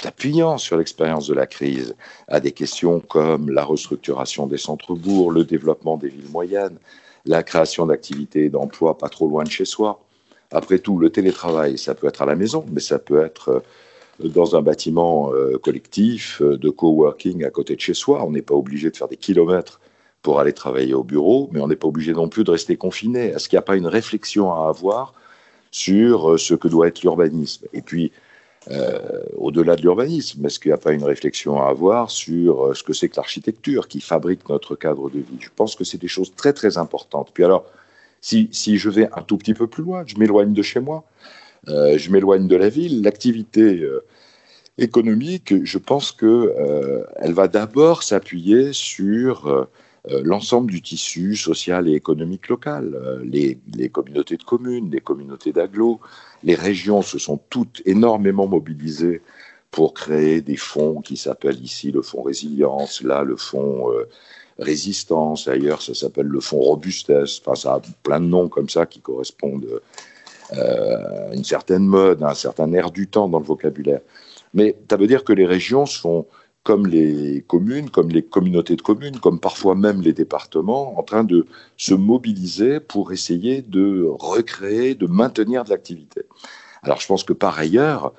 s'appuyant 0.00 0.58
sur 0.58 0.76
l'expérience 0.76 1.26
de 1.26 1.34
la 1.34 1.46
crise 1.46 1.94
à 2.28 2.40
des 2.40 2.52
questions 2.52 3.00
comme 3.00 3.50
la 3.50 3.64
restructuration 3.64 4.46
des 4.46 4.58
centres-bourgs, 4.58 5.32
le 5.32 5.44
développement 5.44 5.96
des 5.96 6.08
villes 6.08 6.30
moyennes, 6.30 6.78
la 7.24 7.42
création 7.42 7.86
d'activités 7.86 8.44
et 8.44 8.50
d'emplois 8.50 8.98
pas 8.98 9.08
trop 9.08 9.28
loin 9.28 9.44
de 9.44 9.50
chez 9.50 9.64
soi. 9.64 10.00
Après 10.52 10.78
tout, 10.78 10.98
le 10.98 11.10
télétravail, 11.10 11.76
ça 11.76 11.94
peut 11.94 12.06
être 12.06 12.22
à 12.22 12.26
la 12.26 12.36
maison, 12.36 12.64
mais 12.70 12.80
ça 12.80 12.98
peut 12.98 13.24
être 13.24 13.62
euh, 14.20 14.28
dans 14.28 14.54
un 14.54 14.62
bâtiment 14.62 15.32
euh, 15.32 15.58
collectif 15.58 16.40
euh, 16.40 16.56
de 16.56 16.70
coworking 16.70 17.44
à 17.44 17.50
côté 17.50 17.74
de 17.74 17.80
chez 17.80 17.94
soi. 17.94 18.24
On 18.24 18.30
n'est 18.30 18.42
pas 18.42 18.54
obligé 18.54 18.90
de 18.90 18.96
faire 18.96 19.08
des 19.08 19.16
kilomètres 19.16 19.80
pour 20.22 20.40
aller 20.40 20.52
travailler 20.52 20.94
au 20.94 21.04
bureau, 21.04 21.48
mais 21.52 21.60
on 21.60 21.68
n'est 21.68 21.76
pas 21.76 21.88
obligé 21.88 22.12
non 22.12 22.28
plus 22.28 22.44
de 22.44 22.50
rester 22.50 22.76
confiné. 22.76 23.26
Est-ce 23.26 23.48
qu'il 23.48 23.56
n'y 23.56 23.60
a 23.60 23.62
pas 23.62 23.76
une 23.76 23.86
réflexion 23.86 24.52
à 24.52 24.68
avoir 24.68 25.14
sur 25.70 26.38
ce 26.38 26.54
que 26.54 26.68
doit 26.68 26.88
être 26.88 27.02
l'urbanisme? 27.02 27.66
Et 27.72 27.82
puis, 27.82 28.12
euh, 28.70 28.98
au-delà 29.36 29.76
de 29.76 29.82
l'urbanisme 29.82 30.44
Est-ce 30.44 30.58
qu'il 30.58 30.70
n'y 30.70 30.74
a 30.74 30.78
pas 30.78 30.92
une 30.92 31.04
réflexion 31.04 31.62
à 31.62 31.68
avoir 31.68 32.10
sur 32.10 32.66
euh, 32.66 32.74
ce 32.74 32.82
que 32.82 32.92
c'est 32.92 33.08
que 33.08 33.16
l'architecture 33.16 33.86
qui 33.86 34.00
fabrique 34.00 34.48
notre 34.48 34.74
cadre 34.74 35.08
de 35.08 35.20
vie? 35.20 35.38
Je 35.38 35.50
pense 35.54 35.76
que 35.76 35.84
c'est 35.84 35.98
des 35.98 36.08
choses 36.08 36.34
très 36.34 36.52
très 36.52 36.76
importantes. 36.76 37.30
Puis 37.32 37.44
alors, 37.44 37.64
si, 38.20 38.48
si 38.50 38.76
je 38.76 38.90
vais 38.90 39.08
un 39.12 39.22
tout 39.22 39.36
petit 39.36 39.54
peu 39.54 39.68
plus 39.68 39.84
loin, 39.84 40.02
je 40.04 40.16
m'éloigne 40.16 40.52
de 40.52 40.62
chez 40.62 40.80
moi, 40.80 41.04
euh, 41.68 41.96
je 41.96 42.10
m'éloigne 42.10 42.48
de 42.48 42.56
la 42.56 42.68
ville, 42.68 43.02
l'activité 43.02 43.88
économique, 44.78 45.64
je 45.64 45.78
pense 45.78 46.10
qu'elle 46.10 47.06
elle 47.16 47.32
va 47.32 47.46
d'abord 47.46 48.02
s'appuyer 48.02 48.72
sur 48.72 49.68
l'ensemble 50.22 50.70
du 50.70 50.80
tissu 50.80 51.34
social 51.34 51.88
et 51.88 51.92
économique 51.92 52.48
local, 52.48 53.20
les, 53.24 53.58
les, 53.74 53.88
communautés 53.88 54.36
de 54.36 54.44
communes, 54.44 54.90
les 54.90 55.00
communautés 55.00 55.52
d'agglos, 55.52 56.00
les 56.44 56.54
régions 56.54 57.02
se 57.02 57.18
sont 57.18 57.40
toutes 57.50 57.82
énormément 57.86 58.46
mobilisées 58.46 59.22
pour 59.76 59.92
créer 59.92 60.40
des 60.40 60.56
fonds 60.56 61.02
qui 61.02 61.18
s'appellent 61.18 61.62
ici 61.62 61.92
le 61.92 62.00
fonds 62.00 62.22
résilience, 62.22 63.02
là 63.02 63.22
le 63.22 63.36
fonds 63.36 63.92
euh, 63.92 64.08
résistance, 64.58 65.48
ailleurs 65.48 65.82
ça 65.82 65.92
s'appelle 65.92 66.28
le 66.28 66.40
fonds 66.40 66.60
robustesse, 66.60 67.42
enfin 67.44 67.54
ça 67.54 67.74
a 67.74 67.82
plein 68.02 68.20
de 68.20 68.24
noms 68.24 68.48
comme 68.48 68.70
ça 68.70 68.86
qui 68.86 69.00
correspondent 69.00 69.66
euh, 70.56 71.30
à 71.30 71.34
une 71.34 71.44
certaine 71.44 71.84
mode, 71.84 72.22
à 72.22 72.30
un 72.30 72.34
certain 72.34 72.72
air 72.72 72.90
du 72.90 73.06
temps 73.06 73.28
dans 73.28 73.38
le 73.38 73.44
vocabulaire. 73.44 74.00
Mais 74.54 74.76
ça 74.88 74.96
veut 74.96 75.06
dire 75.06 75.24
que 75.24 75.34
les 75.34 75.44
régions 75.44 75.84
sont 75.84 76.26
comme 76.66 76.88
les 76.88 77.44
communes, 77.46 77.90
comme 77.90 78.08
les 78.08 78.24
communautés 78.24 78.74
de 78.74 78.82
communes, 78.82 79.20
comme 79.20 79.38
parfois 79.38 79.76
même 79.76 80.02
les 80.02 80.12
départements, 80.12 80.98
en 80.98 81.04
train 81.04 81.22
de 81.22 81.46
se 81.76 81.94
mobiliser 81.94 82.80
pour 82.80 83.12
essayer 83.12 83.62
de 83.62 84.04
recréer, 84.18 84.96
de 84.96 85.06
maintenir 85.06 85.62
de 85.62 85.70
l'activité. 85.70 86.22
Alors 86.82 86.98
je 87.00 87.06
pense 87.06 87.22
que 87.22 87.32
par 87.32 87.56
ailleurs, 87.56 88.12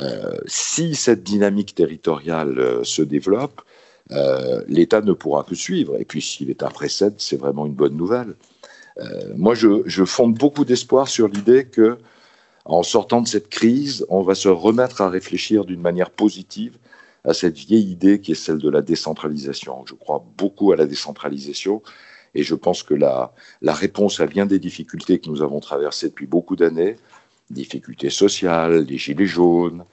euh, 0.00 0.36
si 0.46 0.96
cette 0.96 1.22
dynamique 1.22 1.76
territoriale 1.76 2.58
euh, 2.58 2.82
se 2.82 3.02
développe, 3.02 3.62
euh, 4.10 4.64
l'État 4.66 5.00
ne 5.00 5.12
pourra 5.12 5.44
que 5.44 5.54
suivre. 5.54 5.96
Et 6.00 6.04
puis 6.04 6.20
si 6.20 6.44
l'État 6.44 6.70
précède, 6.70 7.14
c'est 7.18 7.36
vraiment 7.36 7.66
une 7.66 7.74
bonne 7.74 7.96
nouvelle. 7.96 8.34
moi, 9.36 9.54
je, 9.54 9.82
je 9.86 10.04
fonde 10.04 10.34
beaucoup 10.34 10.64
d'espoir 10.64 11.06
sur 11.06 11.28
l'idée 11.28 11.64
que, 11.66 11.98
en 12.64 12.82
sortant 12.82 13.20
de 13.22 13.28
cette 13.28 13.48
crise, 13.48 14.04
on 14.08 14.22
va 14.22 14.34
se 14.34 14.48
remettre 14.48 15.00
à 15.02 15.08
réfléchir 15.08 15.64
d'une 15.64 15.80
manière 15.80 16.10
positive 16.10 16.76
à 17.24 17.34
cette 17.34 17.56
vieille 17.56 17.90
idée 17.90 18.20
qui 18.20 18.32
est 18.32 18.36
celle 18.36 18.58
de 18.58 18.70
la 18.70 18.82
décentralisation. 18.82 19.84
Je 19.86 19.94
crois 19.94 20.24
beaucoup 20.36 20.72
à 20.72 20.76
la 20.76 20.86
décentralisation 20.86 21.82
et 22.34 22.42
je 22.42 22.54
pense 22.54 22.82
que 22.82 22.94
la, 22.94 23.32
la 23.60 23.74
réponse 23.74 24.20
à 24.20 24.26
bien 24.26 24.46
des 24.46 24.58
difficultés 24.58 25.18
que 25.18 25.28
nous 25.28 25.42
avons 25.42 25.60
traversées 25.60 26.08
depuis 26.08 26.26
beaucoup 26.26 26.56
d'années, 26.56 26.96
difficultés 27.50 28.10
sociales, 28.10 28.84
les 28.84 28.98
gilets 28.98 29.26
jaunes, 29.26 29.84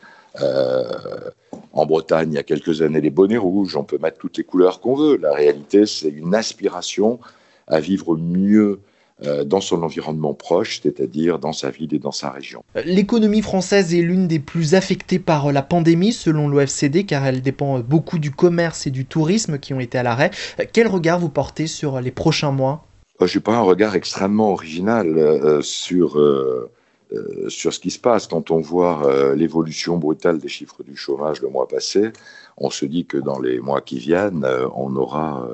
euh, 0.41 1.31
en 1.73 1.85
Bretagne, 1.85 2.31
il 2.31 2.35
y 2.35 2.39
a 2.39 2.43
quelques 2.43 2.81
années, 2.81 3.01
les 3.01 3.09
bonnets 3.09 3.37
rouges, 3.37 3.75
on 3.75 3.83
peut 3.83 3.97
mettre 3.97 4.17
toutes 4.17 4.37
les 4.37 4.43
couleurs 4.43 4.79
qu'on 4.79 4.95
veut. 4.95 5.17
La 5.17 5.33
réalité, 5.33 5.85
c'est 5.85 6.09
une 6.09 6.33
aspiration 6.35 7.19
à 7.67 7.79
vivre 7.79 8.15
mieux 8.15 8.79
dans 9.45 9.59
son 9.59 9.83
environnement 9.83 10.33
proche, 10.33 10.79
c'est-à-dire 10.81 11.39
dans 11.39 11.51
sa 11.51 11.69
ville 11.69 11.93
et 11.93 11.99
dans 11.99 12.11
sa 12.11 12.29
région. 12.29 12.63
L'économie 12.85 13.41
française 13.41 13.93
est 13.93 14.01
l'une 14.01 14.27
des 14.27 14.39
plus 14.39 14.75
affectées 14.75 15.19
par 15.19 15.51
la 15.51 15.61
pandémie 15.61 16.13
selon 16.13 16.47
l'OFCD 16.47 17.03
car 17.05 17.25
elle 17.25 17.41
dépend 17.41 17.79
beaucoup 17.79 18.17
du 18.17 18.31
commerce 18.31 18.87
et 18.87 18.91
du 18.91 19.05
tourisme 19.05 19.59
qui 19.59 19.73
ont 19.73 19.79
été 19.79 19.97
à 19.97 20.03
l'arrêt. 20.03 20.31
Quel 20.71 20.87
regard 20.87 21.19
vous 21.19 21.29
portez 21.29 21.67
sur 21.67 21.99
les 21.99 22.11
prochains 22.11 22.51
mois? 22.51 22.85
Euh, 23.21 23.27
Je 23.27 23.37
n'ai 23.37 23.43
pas 23.43 23.55
un 23.55 23.61
regard 23.61 23.95
extrêmement 23.95 24.51
original 24.53 25.17
euh, 25.17 25.61
sur, 25.61 26.17
sur 27.49 27.73
ce 27.73 27.79
qui 27.79 27.91
se 27.91 27.99
passe. 27.99 28.27
Quand 28.27 28.51
on 28.51 28.59
voit 28.59 29.33
l'évolution 29.35 29.97
brutale 29.97 30.37
des 30.37 30.47
chiffres 30.47 30.83
du 30.83 30.95
chômage 30.95 31.41
le 31.41 31.49
mois 31.49 31.67
passé, 31.67 32.11
on 32.57 32.69
se 32.69 32.85
dit 32.85 33.05
que 33.05 33.17
dans 33.17 33.39
les 33.39 33.59
mois 33.59 33.81
qui 33.81 33.99
viennent, 33.99 34.45
on 34.75 34.95
aura 34.95 35.47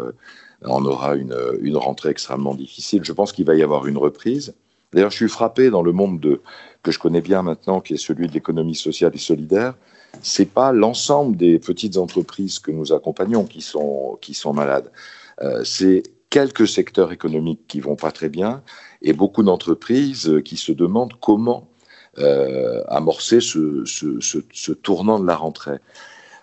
on 0.64 0.86
aura 0.86 1.16
une, 1.16 1.36
une 1.62 1.78
rentrée 1.78 2.10
extrêmement 2.10 2.56
difficile. 2.56 3.04
Je 3.04 3.14
pense 3.14 3.32
qu'il 3.32 3.46
va 3.46 3.56
y 3.56 3.64
avoir 3.64 3.88
une 3.88 3.98
reprise. 3.98 4.54
D'ailleurs, 4.94 5.12
je 5.12 5.18
suis 5.18 5.30
frappé 5.30 5.70
dans 5.70 5.82
le 5.82 5.92
monde 5.92 6.20
de, 6.20 6.42
que 6.84 6.92
je 6.92 7.00
connais 7.00 7.22
bien 7.22 7.42
maintenant, 7.42 7.82
qui 7.82 7.96
est 7.96 7.98
celui 7.98 8.28
de 8.28 8.34
l'économie 8.34 8.76
sociale 8.76 9.12
et 9.14 9.20
solidaire. 9.20 9.74
C'est 10.22 10.50
pas 10.50 10.72
l'ensemble 10.72 11.36
des 11.36 11.60
petites 11.60 11.98
entreprises 11.98 12.60
que 12.60 12.72
nous 12.72 12.94
accompagnons 12.94 13.44
qui 13.46 13.62
sont, 13.62 14.18
qui 14.22 14.34
sont 14.34 14.54
malades. 14.54 14.92
Euh, 15.42 15.64
c'est 15.66 16.04
quelques 16.30 16.68
secteurs 16.68 17.12
économiques 17.12 17.62
qui 17.68 17.80
vont 17.80 17.96
pas 17.96 18.12
très 18.12 18.30
bien 18.30 18.62
et 19.02 19.14
beaucoup 19.14 19.44
d'entreprises 19.44 20.42
qui 20.46 20.58
se 20.58 20.72
demandent 20.72 21.14
comment 21.20 21.68
euh, 22.18 22.82
amorcer 22.88 23.42
ce, 23.42 23.84
ce, 23.86 24.20
ce, 24.22 24.38
ce, 24.54 24.72
tournant 24.72 25.20
de 25.20 25.28
la 25.28 25.36
rentrée. 25.36 25.80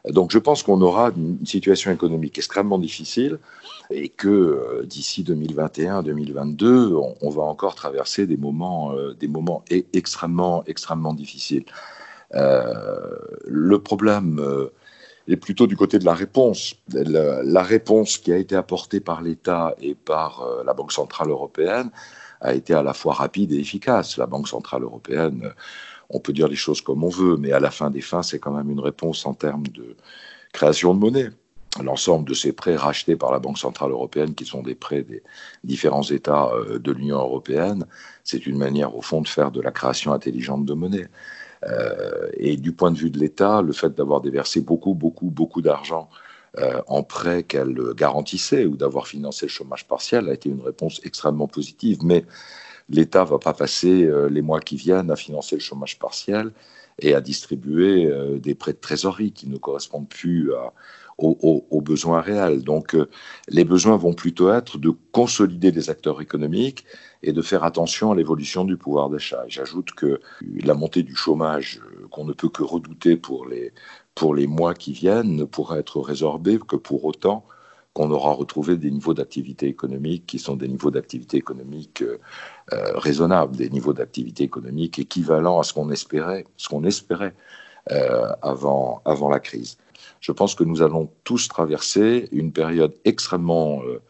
Donc 0.09 0.33
je 0.33 0.39
pense 0.39 0.63
qu'on 0.63 0.81
aura 0.81 1.13
une 1.17 1.47
situation 1.47 1.93
économique 1.93 2.37
extrêmement 2.37 2.79
difficile 2.79 3.39
et 3.91 4.09
que 4.09 4.29
euh, 4.29 4.83
d'ici 4.85 5.23
2021-2022, 5.23 7.15
on, 7.21 7.31
va 7.31 7.43
encore 7.43 7.75
traverser 7.75 8.27
des 8.27 8.37
moments, 8.37 8.93
euh, 8.93 9.15
des 9.15 9.29
moments 9.29 9.65
e-, 9.71 9.85
extrêmement, 9.93 10.65
extrêmement 10.67 11.15
difficiles. 11.15 11.65
Euh, 12.35 13.17
le 13.47 13.79
problème 13.79 14.41
est 15.29 15.37
plutôt 15.37 15.67
du 15.67 15.77
côté 15.77 15.99
de 15.99 16.05
la 16.05 16.15
réponse. 16.15 16.75
La, 16.93 17.63
réponse 17.63 18.19
qui 18.19 18.33
a 18.33 18.39
été 18.39 18.57
apportée 18.57 19.01
par 19.01 19.23
l'État 19.23 19.75
et 19.81 19.95
par 19.95 20.45
la 20.65 20.73
Banque 20.73 20.93
centrale 20.93 21.31
européenne 21.31 21.91
a 22.41 22.55
été 22.55 22.75
à 22.75 22.83
la 22.83 22.95
fois 22.95 23.13
rapide 23.15 23.53
et 23.53 23.59
efficace. 23.59 24.17
La 24.17 24.27
Banque 24.27 24.49
centrale 24.49 24.83
européenne, 24.83 25.53
on 26.11 26.21
peut 26.21 26.33
dire 26.33 26.49
les 26.49 26.57
choses 26.57 26.81
comme 26.81 27.05
on 27.05 27.09
veut, 27.09 27.37
mais 27.37 27.53
à 27.53 27.61
la 27.61 27.71
fin 27.71 27.91
des 27.91 28.01
fins, 28.01 28.23
c'est 28.23 28.39
quand 28.39 28.53
même 28.53 28.71
une 28.71 28.81
réponse 28.81 29.25
en 29.27 29.35
termes 29.35 29.67
de 29.69 29.97
création 30.53 30.95
de 30.95 31.01
monnaie 31.01 31.31
l'ensemble 31.81 32.29
de 32.29 32.35
ces 32.35 32.53
prêts 32.53 32.77
rachetés 32.77 33.17
par 33.17 33.33
la 33.33 33.39
Banque 33.39 33.59
Centrale 33.59 33.91
Européenne, 33.91 34.35
qui 34.35 34.45
sont 34.45 34.63
des 34.63 34.75
prêts 34.75 35.03
des 35.03 35.23
différents 35.65 36.03
États 36.03 36.51
euh, 36.53 36.79
de 36.79 36.93
l'Union 36.93 37.19
Européenne, 37.19 37.87
c'est 38.25 38.47
une 38.47 38.59
manière, 38.59 38.95
au 38.97 39.01
fond, 39.01 39.23
de 39.23 39.29
faire 39.29 39.51
de 39.51 39.61
la 39.61 39.71
création 39.71 40.13
intelligente 40.13 40.67
de 40.67 40.75
monnaie. 40.75 41.09
Euh, 41.65 42.29
et 42.37 42.57
du 42.57 42.73
point 42.73 42.91
de 42.91 42.99
vue 42.99 43.11
de 43.11 43.19
l'État, 43.19 43.63
le 43.63 43.73
fait 43.73 43.95
d'avoir 43.95 44.21
déversé 44.21 44.61
beaucoup, 44.61 44.95
beaucoup, 44.95 45.31
beaucoup 45.31 45.63
d'argent 45.63 46.11
euh, 46.59 46.83
en 46.89 47.03
prêts 47.03 47.45
qu'elle 47.45 47.79
garantissait 47.95 48.67
ou 48.67 48.77
d'avoir 48.77 49.07
financé 49.07 49.47
le 49.47 49.51
chômage 49.51 49.87
partiel 49.87 50.29
a 50.29 50.35
été 50.35 50.51
une 50.51 50.61
réponse 50.61 51.01
extrêmement 51.05 51.47
positive. 51.47 51.99
Mais 52.03 52.25
l'État 52.93 53.25
va 53.25 53.39
pas 53.39 53.55
passer 53.55 54.09
les 54.31 54.43
mois 54.43 54.61
qui 54.61 54.77
viennent 54.77 55.11
à 55.11 55.17
financer 55.17 55.57
le 55.57 55.61
chômage 55.61 55.99
partiel 55.99 56.53
et 57.01 57.15
à 57.15 57.21
distribuer 57.21 58.09
des 58.39 58.55
prêts 58.55 58.75
de 58.75 58.79
trésorerie 58.79 59.33
qui 59.33 59.49
ne 59.49 59.57
correspondent 59.57 60.09
plus 60.09 60.53
aux, 61.19 61.81
besoins 61.81 62.21
réels. 62.21 62.63
Donc 62.63 62.95
euh, 62.95 63.09
les 63.49 63.65
besoins 63.65 63.97
vont 63.97 64.15
plutôt 64.15 64.53
être 64.53 64.79
de 64.79 64.93
consolider 65.13 65.71
les 65.71 65.91
acteurs 65.91 66.21
économiques 66.21 66.85
et 67.23 67.33
de 67.33 67.43
faire 67.43 67.65
attention 67.65 68.13
à 68.13 68.15
l'évolution 68.15 68.65
du 68.65 68.77
pouvoir 68.77 69.11
d'achat. 69.11 69.45
J'ajoute 69.49 69.93
que 69.93 70.21
la 70.65 70.75
montée 70.75 71.03
du 71.03 71.15
chômage 71.15 71.81
euh, 71.85 72.07
qu'on 72.09 72.25
ne 72.25 72.33
peut 72.33 72.49
que 72.49 72.63
redouter 72.63 73.17
pour 73.17 73.47
les, 73.47 73.73
pour 74.15 74.35
les 74.35 74.47
mois 74.47 74.75
qui 74.75 74.93
viennent 74.93 75.37
ne 75.37 75.45
pourra 75.45 75.79
être 75.79 76.01
résorbée 76.01 76.59
que 76.59 76.77
pour 76.77 77.05
autant 77.05 77.45
qu'on 77.93 78.11
aura 78.11 78.33
retrouvé 78.33 78.77
des 78.77 78.91
niveaux 78.91 79.15
d'activité 79.15 79.67
économique 79.67 80.27
qui 80.27 80.39
sont 80.39 80.57
des 80.57 80.69
niveaux 80.69 80.91
d'activité 80.91 81.37
économique 81.37 82.03
euh, 82.03 82.19
raisonnables, 82.95 83.57
des 83.57 83.69
niveaux 83.69 83.93
d'activité 83.93 84.45
économique 84.45 84.99
équivalents 84.99 85.59
à 85.59 85.63
ce 85.63 85.73
qu'on 85.73 85.91
espérait, 85.91 86.47
ce 86.57 86.69
qu'on 86.69 86.85
espérait 86.85 87.35
avant, 88.43 89.03
avant 89.05 89.29
la 89.29 89.41
crise 89.41 89.77
je 90.23 90.33
pense 90.33 90.55
que 90.55 90.65
nous 90.65 90.83
allons 90.83 91.11
tous 91.25 91.49
traverser 91.49 92.29
une 92.33 92.53
période 92.53 92.95
extrêmement, 93.05 93.83
euh, 93.83 94.01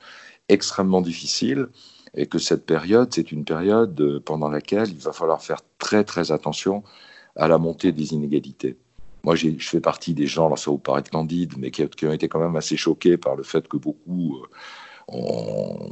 extrêmement 0.49 1.01
difficile 1.01 1.69
et 2.15 2.27
que 2.27 2.39
cette 2.39 2.67
période, 2.67 3.09
c'est 3.13 3.33
une 3.33 3.45
période 3.45 4.21
pendant 4.25 4.51
laquelle 4.51 4.91
il 4.91 4.99
va 4.99 5.13
falloir 5.13 5.43
faire 5.43 5.63
très 5.79 6.05
très 6.05 6.31
attention 6.31 6.83
à 7.37 7.49
la 7.49 7.57
montée 7.57 7.93
des 7.93 8.13
inégalités. 8.13 8.77
Moi, 9.25 9.37
je 9.37 9.51
fais 9.61 9.81
partie 9.81 10.15
des 10.15 10.27
gens, 10.27 10.49
là 10.49 10.57
ça 10.57 10.71
vous 10.71 10.79
paraît 10.79 11.03
candide, 11.03 11.55
mais 11.59 11.71
qui, 11.71 11.83
ont 12.07 12.13
été 12.13 12.29
quand 12.29 12.41
même 12.41 12.57
assez 12.57 12.77
choqués 12.77 13.17
par 13.17 13.37
le 13.37 13.43
fait 13.43 13.69
que 13.69 13.77
beaucoup 13.77 14.43
ont 15.09 15.91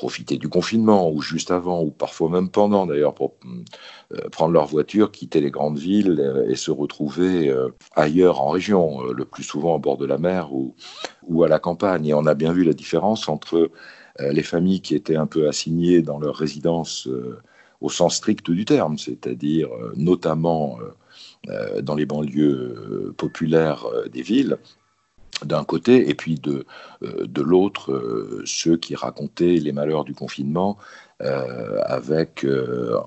profiter 0.00 0.38
du 0.38 0.48
confinement, 0.48 1.10
ou 1.10 1.20
juste 1.20 1.50
avant, 1.50 1.82
ou 1.82 1.90
parfois 1.90 2.30
même 2.30 2.48
pendant 2.48 2.86
d'ailleurs, 2.86 3.14
pour 3.14 3.34
euh, 4.14 4.28
prendre 4.30 4.52
leur 4.52 4.66
voiture, 4.66 5.10
quitter 5.10 5.42
les 5.42 5.50
grandes 5.50 5.78
villes 5.78 6.18
euh, 6.18 6.48
et 6.48 6.54
se 6.54 6.70
retrouver 6.70 7.50
euh, 7.50 7.68
ailleurs 7.96 8.40
en 8.40 8.48
région, 8.48 9.02
le 9.02 9.24
plus 9.26 9.42
souvent 9.42 9.74
au 9.74 9.78
bord 9.78 9.98
de 9.98 10.06
la 10.06 10.16
mer 10.16 10.50
ou 10.52 11.44
à 11.44 11.48
la 11.48 11.58
campagne. 11.58 12.06
Et 12.06 12.14
on 12.14 12.24
a 12.24 12.34
bien 12.34 12.52
vu 12.52 12.64
la 12.64 12.72
différence 12.72 13.28
entre 13.28 13.70
les 14.18 14.42
familles 14.42 14.80
qui 14.80 14.94
étaient 14.94 15.16
un 15.16 15.26
peu 15.26 15.48
assignées 15.48 16.02
dans 16.02 16.18
leur 16.18 16.34
résidence 16.34 17.08
au 17.80 17.88
sens 17.88 18.16
strict 18.16 18.50
du 18.50 18.64
terme, 18.64 18.98
c'est-à-dire 18.98 19.68
notamment 19.96 20.78
dans 21.82 21.94
les 21.94 22.06
banlieues 22.06 23.14
populaires 23.16 23.86
des 24.12 24.22
villes, 24.22 24.58
d'un 25.44 25.64
côté, 25.64 26.08
et 26.08 26.14
puis 26.14 26.36
de, 26.36 26.66
euh, 27.02 27.26
de 27.26 27.42
l'autre, 27.42 27.92
euh, 27.92 28.42
ceux 28.44 28.76
qui 28.76 28.94
racontaient 28.94 29.56
les 29.56 29.72
malheurs 29.72 30.04
du 30.04 30.14
confinement 30.14 30.76
euh, 31.22 31.80
avec 31.84 32.46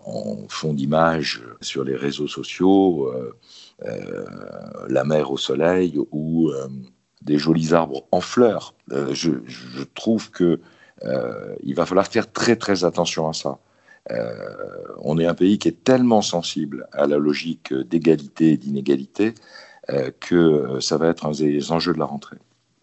en 0.05 0.37
fond 0.47 0.73
d'image 0.73 1.43
sur 1.61 1.83
les 1.83 1.95
réseaux 1.95 2.27
sociaux 2.27 3.11
la 4.87 5.03
mer 5.03 5.31
au 5.31 5.37
soleil 5.37 5.99
ou 6.11 6.51
des 7.21 7.37
jolis 7.37 7.73
arbres 7.73 8.05
en 8.11 8.21
fleurs. 8.21 8.75
Je, 8.89 9.31
je, 9.45 9.83
trouve 9.95 10.29
que 10.29 10.59
il 11.63 11.73
va 11.73 11.85
falloir 11.85 12.07
faire 12.07 12.31
très 12.31 12.55
très 12.55 12.83
attention 12.83 13.27
à 13.27 13.33
ça. 13.33 13.57
On 14.09 15.17
est 15.17 15.25
un 15.25 15.33
pays 15.33 15.57
qui 15.57 15.67
est 15.69 15.83
tellement 15.83 16.21
sensible 16.21 16.87
à 16.91 17.07
la 17.07 17.17
logique 17.17 17.73
d'égalité 17.73 18.51
et 18.51 18.57
d'inégalité 18.57 19.33
euh, 19.89 20.11
que 20.17 20.35
euh, 20.35 20.79
ça 20.79 20.95
va 20.95 21.09
être 21.09 21.25
un 21.25 21.31
des 21.31 21.73
enjeux 21.73 21.93
de 21.93 21.99
la 21.99 22.05
rentrée. 22.05 22.37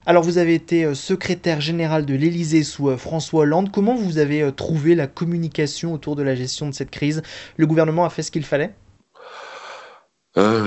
Alors 0.05 0.23
vous 0.23 0.37
avez 0.37 0.55
été 0.55 0.85
euh, 0.85 0.93
secrétaire 0.93 1.63
général 1.63 2.05
de 2.05 2.13
l'Élysée 2.15 2.63
sous 2.63 2.95
François 2.99 3.41
Hollande. 3.41 3.71
Comment 3.73 3.95
vous 3.95 4.19
avez 4.19 4.53
trouvé 4.53 4.95
la 4.95 5.07
communication 5.07 5.95
autour 5.95 6.15
de 6.15 6.23
la 6.23 6.35
gestion 6.35 6.69
de 6.69 6.75
cette 6.75 6.91
crise? 6.91 7.23
Le 7.57 7.67
gouvernement 7.67 8.05
a 8.05 8.11
fait 8.11 8.23
ce 8.23 8.31
qu'il 8.31 8.45
fallait? 8.45 8.75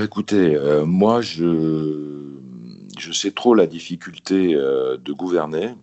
Écoutez, 0.04 0.58
moi 0.86 1.22
je, 1.22 2.34
je 2.98 3.12
sais 3.12 3.32
trop 3.32 3.56
la 3.56 3.66
difficulté 3.66 4.56
de 4.56 5.14
gouverner, 5.14 5.76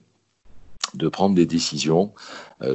de 0.95 1.09
prendre 1.09 1.35
des 1.35 1.47
décisions, 1.47 2.13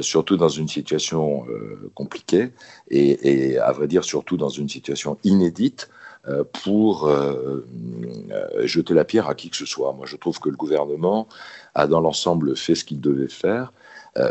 surtout 0.00 0.36
dans 0.36 0.48
une 0.48 0.68
situation 0.68 1.46
compliquée 1.94 2.50
et, 2.90 3.58
à 3.58 3.72
vrai 3.72 3.86
dire 3.86 4.04
surtout 4.04 4.36
dans 4.36 4.48
une 4.48 4.68
situation 4.68 5.18
inédite 5.24 5.88
euh, 6.28 6.42
pour 6.64 7.06
euh, 7.06 7.64
euh, 8.32 8.66
jeter 8.66 8.94
la 8.94 9.04
pierre 9.04 9.28
à 9.28 9.36
qui 9.36 9.48
que 9.48 9.56
ce 9.56 9.64
soit. 9.64 9.92
Moi, 9.92 10.06
je 10.06 10.16
trouve 10.16 10.40
que 10.40 10.48
le 10.48 10.56
gouvernement 10.56 11.28
a 11.76 11.86
dans 11.86 12.00
l'ensemble 12.00 12.56
fait 12.56 12.74
ce 12.74 12.84
qu'il 12.84 13.00
devait 13.00 13.28
faire. 13.28 13.72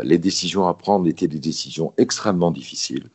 les 0.02 0.18
décisions 0.18 0.66
à 0.66 0.74
prendre 0.74 1.06
étaient 1.06 1.28
des 1.28 1.38
décisions 1.38 1.92
extrêmement 1.96 2.50
difficiles. 2.50 3.08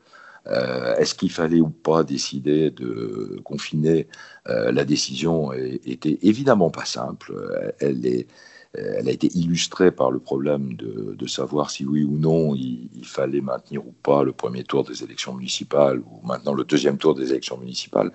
Est-ce 1.00 1.13
qu'il 1.13 1.29
fallait 1.29 1.60
ou 1.60 1.69
pas 1.69 2.03
décider 2.03 2.71
de 2.71 3.39
confiner? 3.43 4.07
La 4.45 4.86
décision 4.86 5.51
était 5.51 6.17
évidemment 6.21 6.69
pas 6.69 6.86
simple. 6.86 7.27
Elle, 7.79 8.05
est, 8.05 8.27
elle 8.73 9.09
a 9.09 9.11
été 9.11 9.27
illustrée 9.35 9.91
par 9.91 10.11
le 10.11 10.19
problème 10.19 10.75
de, 10.75 11.27
savoir 11.27 11.69
si 11.69 11.85
oui 11.85 12.03
ou 12.03 12.17
non 12.17 12.55
il, 12.55 12.89
fallait 13.03 13.41
maintenir 13.41 13.85
ou 13.85 13.93
pas 14.03 14.23
le 14.23 14.31
premier 14.31 14.63
tour 14.63 14.83
des 14.83 15.03
élections 15.03 15.33
municipales 15.33 15.99
ou 15.99 16.25
maintenant 16.25 16.53
le 16.53 16.63
deuxième 16.63 16.97
tour 16.97 17.13
des 17.13 17.31
élections 17.31 17.57
municipales. 17.57 18.11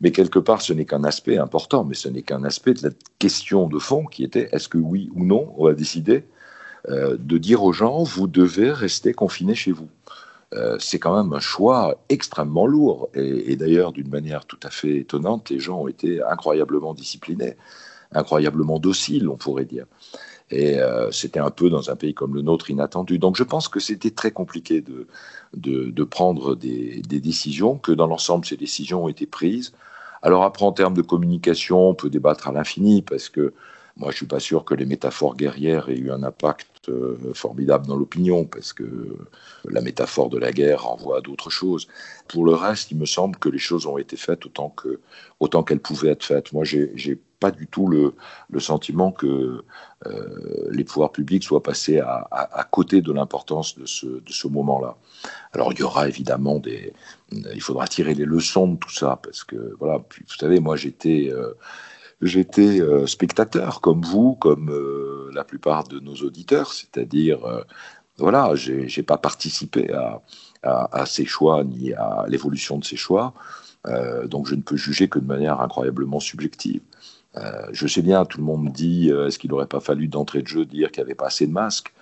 Mais 0.00 0.10
quelque 0.10 0.38
part, 0.38 0.60
ce 0.60 0.72
n'est 0.72 0.84
qu'un 0.84 1.04
aspect 1.04 1.38
important, 1.38 1.84
mais 1.84 1.94
ce 1.94 2.08
n'est 2.08 2.22
qu'un 2.22 2.44
aspect 2.44 2.74
de 2.74 2.88
la 2.88 2.94
question 3.18 3.68
de 3.68 3.78
fond 3.78 4.04
qui 4.04 4.24
était 4.24 4.48
est-ce 4.52 4.68
que 4.68 4.78
oui 4.78 5.10
ou 5.14 5.24
non, 5.24 5.54
on 5.56 5.64
va 5.64 5.74
décider 5.74 6.24
euh, 6.88 7.16
de 7.18 7.38
dire 7.38 7.64
aux 7.64 7.72
gens, 7.72 8.02
vous 8.02 8.26
devez 8.26 8.70
rester 8.70 9.12
confinés 9.12 9.54
chez 9.54 9.72
vous. 9.72 9.88
Euh, 10.54 10.76
c'est 10.78 11.00
quand 11.00 11.16
même 11.16 11.32
un 11.32 11.40
choix 11.40 12.00
extrêmement 12.08 12.66
lourd. 12.66 13.08
Et 13.14 13.56
d'ailleurs, 13.56 13.92
d'une 13.92 14.08
manière 14.08 14.44
tout 14.44 14.60
à 14.62 14.70
fait 14.70 14.98
étonnante, 14.98 15.50
les 15.50 15.58
gens 15.58 15.82
ont 15.82 15.88
été 15.88 16.22
incroyablement 16.22 16.94
disciplinés, 16.94 17.56
incroyablement 18.12 18.78
dociles, 18.78 19.28
on 19.28 19.36
pourrait 19.36 19.64
dire. 19.64 19.86
Et 20.50 20.78
euh, 20.78 21.10
c'était 21.10 21.40
un 21.40 21.50
peu 21.50 21.70
dans 21.70 21.90
un 21.90 21.96
pays 21.96 22.14
comme 22.14 22.34
le 22.34 22.42
nôtre 22.42 22.70
inattendu. 22.70 23.18
Donc 23.18 23.36
je 23.36 23.42
pense 23.42 23.68
que 23.68 23.80
c'était 23.80 24.10
très 24.10 24.30
compliqué 24.30 24.80
de, 24.80 25.06
de, 25.54 25.90
de 25.90 26.04
prendre 26.04 26.54
des, 26.54 27.02
des, 27.02 27.20
décisions, 27.20 27.78
que 27.78 27.92
dans 27.92 28.06
l'ensemble 28.06 28.46
ces 28.46 28.56
décisions 28.56 29.04
ont 29.04 29.08
été 29.08 29.26
prises. 29.26 29.72
Alors 30.22 30.44
après, 30.44 30.64
en 30.64 30.72
termes 30.72 30.94
de 30.94 31.02
communication, 31.02 31.90
on 31.90 31.94
peut 31.94 32.10
débattre 32.10 32.48
à 32.48 32.52
l'infini, 32.52 33.02
parce 33.02 33.28
que 33.28 33.52
moi, 33.96 34.10
je 34.10 34.18
suis 34.18 34.26
pas 34.26 34.40
sûr 34.40 34.64
que 34.64 34.74
les 34.74 34.84
métaphores 34.84 35.36
guerrières 35.36 35.88
aient 35.88 35.96
eu 35.96 36.10
un 36.10 36.22
impact 36.22 36.90
euh, 36.90 37.16
formidable 37.32 37.86
dans 37.86 37.96
l'opinion, 37.96 38.44
parce 38.44 38.74
que 38.74 38.84
la 39.64 39.80
métaphore 39.80 40.28
de 40.28 40.36
la 40.36 40.52
guerre 40.52 40.82
renvoie 40.82 41.18
à 41.18 41.20
d'autres 41.22 41.48
choses. 41.48 41.88
Pour 42.28 42.44
le 42.44 42.52
reste, 42.52 42.90
il 42.90 42.98
me 42.98 43.06
semble 43.06 43.38
que 43.38 43.48
les 43.48 43.58
choses 43.58 43.86
ont 43.86 43.96
été 43.96 44.16
faites 44.16 44.44
autant 44.44 44.68
que 44.68 45.00
autant 45.40 45.62
qu'elles 45.62 45.80
pouvaient 45.80 46.10
être 46.10 46.24
faites. 46.24 46.52
Moi, 46.52 46.64
j'ai 46.64 47.18
pas 47.40 47.50
du 47.50 47.66
tout 47.66 47.88
le, 47.88 48.14
sentiment 48.58 49.12
que 49.12 49.62
euh, 50.06 50.68
les 50.70 50.84
pouvoirs 50.84 51.12
publics 51.12 51.44
soient 51.44 51.62
passés 51.62 51.98
à, 52.00 52.68
côté 52.70 53.02
de 53.02 53.12
l'importance 53.12 53.78
de 53.78 53.86
ce, 53.86 54.48
moment-là. 54.48 54.96
Alors, 55.52 55.72
il 55.72 55.78
y 55.78 55.82
aura 55.82 56.08
évidemment 56.08 56.58
des, 56.58 56.92
il 57.30 57.60
faudra 57.60 57.86
tirer 57.86 58.14
les 58.14 58.24
leçons 58.24 58.68
de 58.68 58.76
tout 58.76 58.90
ça, 58.90 59.18
parce 59.22 59.44
que 59.44 59.74
voilà, 59.78 59.98
vous 59.98 60.36
savez, 60.38 60.60
moi, 60.60 60.76
j'étais 60.76 61.30
euh, 61.32 61.52
j'étais 62.22 62.80
euh, 62.80 63.06
spectateur 63.06 63.80
comme 63.80 64.02
vous, 64.02 64.34
comme 64.34 64.72
la 65.32 65.44
plupart 65.44 65.84
de 65.84 66.00
nos 66.00 66.14
auditeurs, 66.14 66.72
c'est-à-dire, 66.72 67.38
voilà, 68.18 68.54
j'ai 68.54 69.02
pas 69.02 69.18
participé 69.18 69.92
à, 70.62 71.06
ces 71.06 71.26
choix 71.26 71.62
ni 71.64 71.92
à 71.92 72.24
l'évolution 72.28 72.78
de 72.78 72.84
ces 72.84 72.96
choix, 72.96 73.34
donc 74.24 74.48
je 74.48 74.54
ne 74.54 74.62
peux 74.62 74.76
juger 74.76 75.08
que 75.08 75.18
de 75.18 75.26
manière 75.26 75.60
incroyablement 75.60 76.20
subjective. 76.20 76.80
Je 77.72 77.86
sais 77.86 78.02
bien, 78.02 78.24
tout 78.24 78.38
le 78.38 78.44
monde 78.44 78.64
me 78.64 78.70
dit, 78.70 79.10
est-ce 79.10 79.38
qu'il 79.38 79.50
n'aurait 79.50 79.66
pas 79.66 79.80
fallu 79.80 80.08
d'entrée 80.08 80.42
de 80.42 80.46
jeu 80.46 80.64
dire 80.64 80.90
qu'il 80.90 81.02
n'y 81.02 81.06
avait 81.06 81.14
pas 81.14 81.26
assez 81.26 81.46
de 81.46 81.52
masques? 81.52 81.92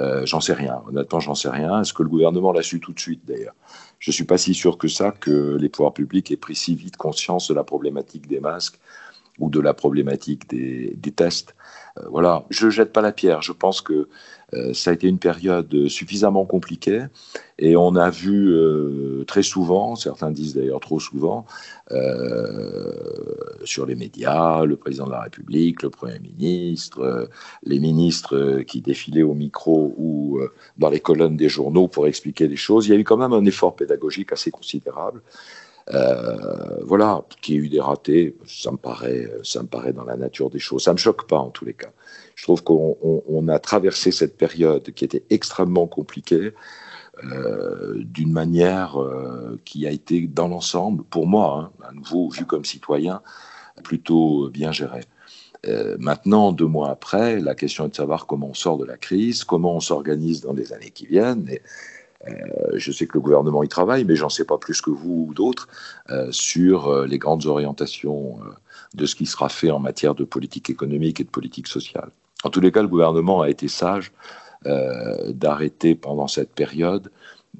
Euh, 0.00 0.24
j'en 0.24 0.40
sais 0.40 0.54
rien. 0.54 0.82
Honnêtement, 0.88 1.20
j'en 1.20 1.34
sais 1.34 1.50
rien. 1.50 1.80
Est-ce 1.82 1.92
que 1.92 2.02
le 2.02 2.08
gouvernement 2.08 2.52
l'a 2.52 2.62
su 2.62 2.80
tout 2.80 2.92
de 2.92 3.00
suite, 3.00 3.22
d'ailleurs? 3.26 3.54
Je 3.98 4.10
ne 4.10 4.14
suis 4.14 4.24
pas 4.24 4.38
si 4.38 4.54
sûr 4.54 4.78
que 4.78 4.88
ça 4.88 5.12
que 5.12 5.56
les 5.60 5.68
pouvoirs 5.68 5.92
publics 5.92 6.30
aient 6.30 6.36
pris 6.36 6.56
si 6.56 6.74
vite 6.74 6.96
conscience 6.96 7.48
de 7.48 7.54
la 7.54 7.64
problématique 7.64 8.26
des 8.26 8.40
masques 8.40 8.78
ou 9.38 9.50
de 9.50 9.60
la 9.60 9.74
problématique 9.74 10.48
des, 10.48 11.12
tests. 11.14 11.54
Euh, 11.98 12.08
voilà, 12.10 12.44
je 12.50 12.70
jette 12.70 12.92
pas 12.92 13.02
la 13.02 13.12
pierre. 13.12 13.42
Je 13.42 13.52
pense 13.52 13.80
que 13.80 14.08
euh, 14.54 14.74
ça 14.74 14.90
a 14.90 14.92
été 14.94 15.08
une 15.08 15.18
période 15.18 15.88
suffisamment 15.88 16.44
compliquée 16.44 17.04
et 17.58 17.76
on 17.76 17.96
a 17.96 18.10
vu 18.10 18.50
euh, 18.50 19.24
très 19.26 19.42
souvent, 19.42 19.94
certains 19.96 20.30
disent 20.30 20.54
d'ailleurs 20.54 20.80
trop 20.80 21.00
souvent, 21.00 21.46
euh, 21.90 22.92
sur 23.64 23.86
les 23.86 23.94
médias, 23.94 24.64
le 24.64 24.76
président 24.76 25.06
de 25.06 25.12
la 25.12 25.22
République, 25.22 25.82
le 25.82 25.90
Premier 25.90 26.18
ministre, 26.18 27.00
euh, 27.00 27.26
les 27.64 27.78
ministres 27.78 28.62
qui 28.66 28.80
défilaient 28.80 29.22
au 29.22 29.34
micro 29.34 29.94
ou 29.96 30.40
dans 30.78 30.90
les 30.90 31.00
colonnes 31.00 31.36
des 31.36 31.48
journaux 31.48 31.88
pour 31.88 32.06
expliquer 32.06 32.48
les 32.48 32.56
choses. 32.56 32.86
Il 32.86 32.92
y 32.92 32.96
a 32.96 32.98
eu 32.98 33.04
quand 33.04 33.16
même 33.16 33.32
un 33.32 33.44
effort 33.44 33.76
pédagogique 33.76 34.32
assez 34.32 34.50
considérable. 34.50 35.22
Euh, 35.92 36.78
voilà, 36.84 37.24
qu'il 37.40 37.54
y 37.54 37.58
ait 37.58 37.60
eu 37.60 37.68
des 37.68 37.80
ratés, 37.80 38.36
ça 38.46 38.70
me 38.70 38.76
paraît, 38.76 39.30
ça 39.42 39.62
me 39.62 39.68
paraît 39.68 39.92
dans 39.92 40.04
la 40.04 40.16
nature 40.16 40.48
des 40.48 40.58
choses. 40.58 40.84
Ça 40.84 40.92
me 40.92 40.98
choque 40.98 41.26
pas 41.26 41.38
en 41.38 41.50
tous 41.50 41.64
les 41.64 41.74
cas. 41.74 41.90
Je 42.34 42.44
trouve 42.44 42.62
qu'on 42.62 42.96
on, 43.02 43.22
on 43.28 43.48
a 43.48 43.58
traversé 43.58 44.12
cette 44.12 44.36
période 44.36 44.92
qui 44.92 45.04
était 45.04 45.24
extrêmement 45.30 45.86
compliquée 45.86 46.52
euh, 47.24 48.02
d'une 48.04 48.32
manière 48.32 49.00
euh, 49.00 49.60
qui 49.64 49.86
a 49.86 49.90
été 49.90 50.26
dans 50.26 50.48
l'ensemble, 50.48 51.04
pour 51.04 51.26
moi, 51.26 51.70
hein, 51.80 51.84
à 51.88 51.92
nouveau 51.92 52.30
vu 52.30 52.46
comme 52.46 52.64
citoyen, 52.64 53.20
plutôt 53.82 54.48
bien 54.50 54.72
gérée. 54.72 55.04
Euh, 55.66 55.96
maintenant, 55.98 56.52
deux 56.52 56.66
mois 56.66 56.90
après, 56.90 57.40
la 57.40 57.54
question 57.54 57.86
est 57.86 57.90
de 57.90 57.94
savoir 57.94 58.26
comment 58.26 58.48
on 58.48 58.54
sort 58.54 58.78
de 58.78 58.84
la 58.84 58.96
crise, 58.96 59.44
comment 59.44 59.76
on 59.76 59.80
s'organise 59.80 60.40
dans 60.40 60.52
les 60.52 60.72
années 60.72 60.90
qui 60.90 61.06
viennent. 61.06 61.48
Et, 61.48 61.62
euh, 62.28 62.32
je 62.74 62.92
sais 62.92 63.06
que 63.06 63.14
le 63.14 63.20
gouvernement 63.20 63.62
y 63.62 63.68
travaille, 63.68 64.04
mais 64.04 64.16
j'en 64.16 64.28
sais 64.28 64.44
pas 64.44 64.58
plus 64.58 64.80
que 64.80 64.90
vous 64.90 65.26
ou 65.28 65.34
d'autres 65.34 65.68
euh, 66.10 66.28
sur 66.30 66.88
euh, 66.88 67.06
les 67.06 67.18
grandes 67.18 67.46
orientations 67.46 68.38
de 68.94 69.06
ce 69.06 69.14
qui 69.14 69.26
sera 69.26 69.48
fait 69.48 69.70
en 69.70 69.78
matière 69.78 70.14
de 70.14 70.24
politique 70.24 70.70
économique 70.70 71.20
et 71.20 71.24
de 71.24 71.30
politique 71.30 71.66
sociale. 71.66 72.10
En 72.44 72.50
tous 72.50 72.60
les 72.60 72.72
cas, 72.72 72.82
le 72.82 72.88
gouvernement 72.88 73.40
a 73.40 73.50
été 73.50 73.68
sage 73.68 74.12
d'arrêter 75.28 75.96
pendant 75.96 76.28
cette 76.28 76.52
période 76.52 77.10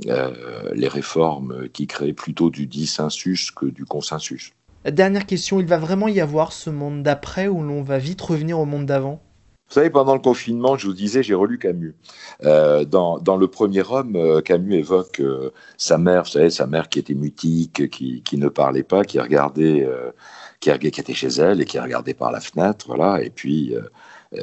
les 0.05 0.87
réformes 0.87 1.68
qui 1.70 1.88
créent 1.88 2.12
plutôt 2.12 2.48
du 2.48 2.66
dissensus 2.66 3.51
que 3.51 3.66
du 3.66 3.85
consensus. 3.85 4.53
Dernière 4.85 5.27
question, 5.27 5.61
il 5.61 5.66
va 5.66 5.79
vraiment 5.79 6.09
y 6.09 6.21
avoir 6.21 6.53
ce 6.53 6.68
monde 6.68 7.03
d'après 7.05 7.47
où 7.47 7.62
l'on 7.62 7.83
va 7.83 7.99
vite 7.99 8.21
revenir 8.21 8.59
au 8.59 8.64
monde 8.64 8.87
d'avant? 8.87 9.23
Vous 9.68 9.75
savez, 9.75 9.90
pendant 9.90 10.14
le 10.14 10.21
confinement, 10.21 10.77
je 10.77 10.87
vous 10.87 10.92
disais, 10.92 11.23
j'ai 11.23 11.35
relu 11.35 11.59
Camus. 11.59 11.95
Euh, 12.45 12.85
dans, 12.85 13.37
le 13.38 13.47
premier 13.47 13.83
homme, 13.88 14.16
euh, 14.16 14.42
Camus 14.42 14.75
évoque 14.75 15.21
euh, 15.21 15.51
sa 15.79 15.97
mère, 15.99 16.25
vous 16.25 16.31
savez, 16.31 16.51
sa 16.51 16.66
mère 16.66 16.88
qui 16.88 16.99
était 16.99 17.14
mutique, 17.14 17.88
qui, 17.88 18.23
qui 18.23 18.37
ne 18.37 18.49
parlait 18.49 18.83
pas, 18.83 19.05
qui 19.05 19.18
regardait, 19.18 19.88
qui, 20.61 20.77
qui, 20.79 21.01
était 21.01 21.14
chez 21.14 21.29
elle 21.29 21.61
et 21.62 21.64
qui 21.64 21.79
regardait 21.79 22.12
par 22.12 22.33
la 22.33 22.40
fenêtre, 22.40 22.87
voilà, 22.87 23.23
et 23.23 23.31
puis 23.31 23.75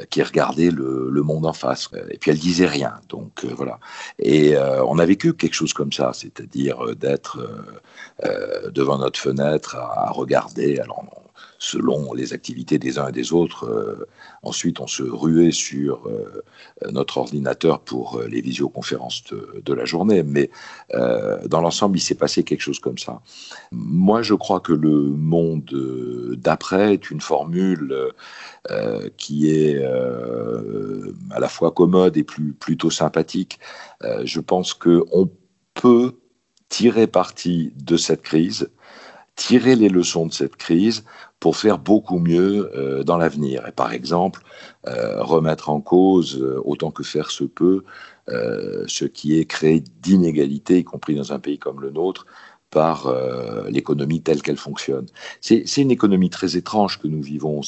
qui 0.08 0.22
regardait 0.22 0.70
le, 0.70 1.22
monde 1.22 1.46
en 1.46 1.52
face. 1.52 1.88
Et 2.10 2.18
puis 2.18 2.30
elle 2.30 2.38
disait 2.38 2.66
rien, 2.66 2.94
donc 3.08 3.44
voilà. 3.44 3.78
Et 4.18 4.56
on 4.86 4.98
a 4.98 5.06
vécu 5.06 5.34
quelque 5.34 5.54
chose 5.54 5.72
comme 5.72 5.92
ça, 5.92 6.12
c'est-à-dire 6.14 6.96
d'être 6.96 7.38
devant 8.72 8.98
notre 8.98 9.18
fenêtre 9.18 9.76
à, 9.76 10.08
à 10.08 10.10
regarder. 10.10 10.78
Alors 10.78 11.04
selon 11.60 12.14
les 12.14 12.32
activités 12.32 12.78
des 12.78 12.98
uns 12.98 13.08
et 13.08 13.12
des 13.12 13.32
autres. 13.32 13.64
Euh, 13.66 14.08
ensuite, 14.42 14.80
on 14.80 14.86
se 14.86 15.02
ruait 15.02 15.52
sur 15.52 16.06
euh, 16.06 16.42
notre 16.90 17.18
ordinateur 17.18 17.80
pour 17.80 18.16
euh, 18.16 18.26
les 18.26 18.40
visioconférences 18.40 19.24
de, 19.64 19.74
la 19.74 19.84
journée. 19.84 20.24
Mais 20.24 20.50
dans 21.46 21.60
l'ensemble, 21.60 21.96
il 21.96 22.00
s'est 22.00 22.16
passé 22.16 22.42
quelque 22.42 22.62
chose 22.62 22.80
comme 22.80 22.98
ça. 22.98 23.20
Moi, 23.70 24.22
je 24.22 24.34
crois 24.34 24.58
que 24.58 24.72
le 24.72 24.90
monde 24.90 25.70
d'après 26.36 26.94
est 26.94 27.10
une 27.10 27.20
formule 27.20 27.94
qui 29.16 29.50
est 29.50 29.80
à 29.84 31.38
la 31.38 31.48
fois 31.48 31.70
commode 31.70 32.16
et 32.16 32.24
plutôt 32.24 32.90
sympathique. 32.90 33.60
je 34.24 34.40
pense 34.40 34.74
qu'on 34.74 35.30
peut 35.74 36.14
tirer 36.68 37.06
parti 37.06 37.72
de 37.76 37.96
cette 37.96 38.22
crise 38.22 38.68
tirer 39.40 39.74
les 39.74 39.88
leçons 39.88 40.26
de 40.26 40.34
cette 40.34 40.56
crise 40.56 41.02
pour 41.40 41.56
faire 41.56 41.78
beaucoup 41.78 42.18
mieux 42.18 42.70
euh, 42.76 43.02
dans 43.02 43.16
l'avenir. 43.16 43.66
Et 43.66 43.72
par 43.72 43.94
exemple, 43.94 44.42
euh, 44.86 45.22
remettre 45.22 45.70
en 45.70 45.80
cause, 45.80 46.38
euh, 46.38 46.60
autant 46.62 46.90
que 46.90 47.02
faire 47.02 47.30
se 47.30 47.44
peut, 47.44 47.82
ce 48.86 49.06
qui 49.06 49.40
est 49.40 49.44
créé 49.44 49.82
d'inégalités, 50.02 50.78
y 50.78 50.84
compris 50.84 51.16
dans 51.16 51.32
un 51.32 51.40
pays 51.40 51.58
comme 51.58 51.80
le 51.80 51.90
nôtre, 51.90 52.26
par 52.70 53.12
l'économie 53.68 54.20
telle 54.22 54.40
qu'elle 54.40 54.56
fonctionne. 54.56 55.06
C'est 55.40 55.64
une 55.78 55.90
économie 55.90 56.30
très 56.30 56.56
étrange 56.56 57.00
que 57.00 57.08
nous 57.08 57.20
vivons. 57.20 57.60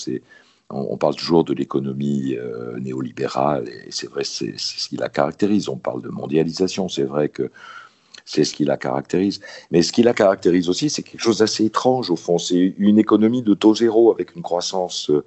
On, 0.70 0.96
parle 0.96 1.16
toujours 1.16 1.42
de 1.42 1.52
l'économie 1.52 2.36
néolibérale, 2.78 3.68
et 3.68 3.90
c'est 3.90 4.08
vrai, 4.08 4.22
c'est 4.22 4.54
ce 4.56 4.88
qui 4.88 4.96
la 4.96 5.08
caractérise. 5.08 5.68
On 5.68 5.78
parle 5.78 6.00
de 6.00 6.10
mondialisation. 6.10 6.88
C'est 6.88 7.08
vrai 7.14 7.28
que 7.28 7.50
c'est 8.24 8.44
ce 8.44 8.54
qui 8.54 8.64
la 8.64 8.76
caractérise. 8.76 9.40
Mais 9.70 9.82
ce 9.82 9.92
qui 9.92 10.02
la 10.02 10.14
caractérise 10.14 10.68
aussi, 10.68 10.90
c'est 10.90 11.02
quelque 11.02 11.20
chose 11.20 11.38
d'assez 11.38 11.64
étrange 11.64 12.10
au 12.10 12.16
fond. 12.16 12.38
C'est 12.38 12.74
une 12.78 12.98
économie 12.98 13.42
de 13.42 13.54
taux 13.54 13.74
zéro 13.74 14.12
avec 14.12 14.34
une 14.36 14.42
croissance, 14.42 15.10
euh, 15.10 15.24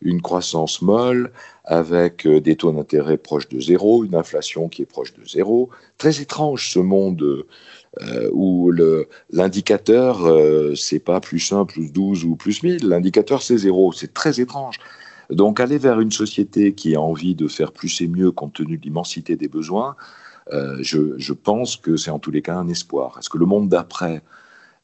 une 0.00 0.20
croissance 0.20 0.82
molle, 0.82 1.32
avec 1.64 2.26
euh, 2.26 2.40
des 2.40 2.56
taux 2.56 2.72
d'intérêt 2.72 3.16
proches 3.16 3.48
de 3.48 3.60
zéro, 3.60 4.04
une 4.04 4.14
inflation 4.14 4.68
qui 4.68 4.82
est 4.82 4.86
proche 4.86 5.14
de 5.14 5.26
zéro. 5.26 5.70
Très 5.98 6.20
étrange 6.20 6.70
ce 6.70 6.78
monde 6.78 7.44
euh, 8.02 8.30
où 8.32 8.72
l'indicateur, 9.30 10.28
c'est 10.76 10.98
pas 10.98 11.20
plus 11.20 11.52
1, 11.52 11.64
plus 11.64 11.92
12 11.92 12.24
ou 12.24 12.36
plus 12.36 12.62
1000. 12.62 12.88
L'indicateur, 12.88 13.42
c'est 13.42 13.58
zéro. 13.58 13.92
C'est 13.92 14.12
très 14.12 14.40
étrange. 14.40 14.78
Donc 15.30 15.60
aller 15.60 15.78
vers 15.78 16.00
une 16.00 16.10
société 16.10 16.74
qui 16.74 16.94
a 16.94 17.00
envie 17.00 17.34
de 17.34 17.48
faire 17.48 17.72
plus 17.72 18.00
et 18.00 18.08
mieux 18.08 18.30
compte 18.30 18.54
tenu 18.54 18.76
de 18.78 18.82
l'immensité 18.82 19.36
des 19.36 19.48
besoins, 19.48 19.96
euh, 20.52 20.78
je, 20.80 21.32
pense 21.32 21.76
que 21.76 21.96
c'est 21.96 22.10
en 22.10 22.18
tous 22.18 22.30
les 22.30 22.42
cas 22.42 22.54
un 22.54 22.68
espoir. 22.68 23.16
Est-ce 23.18 23.30
que 23.30 23.38
le 23.38 23.46
monde 23.46 23.68
d'après 23.68 24.22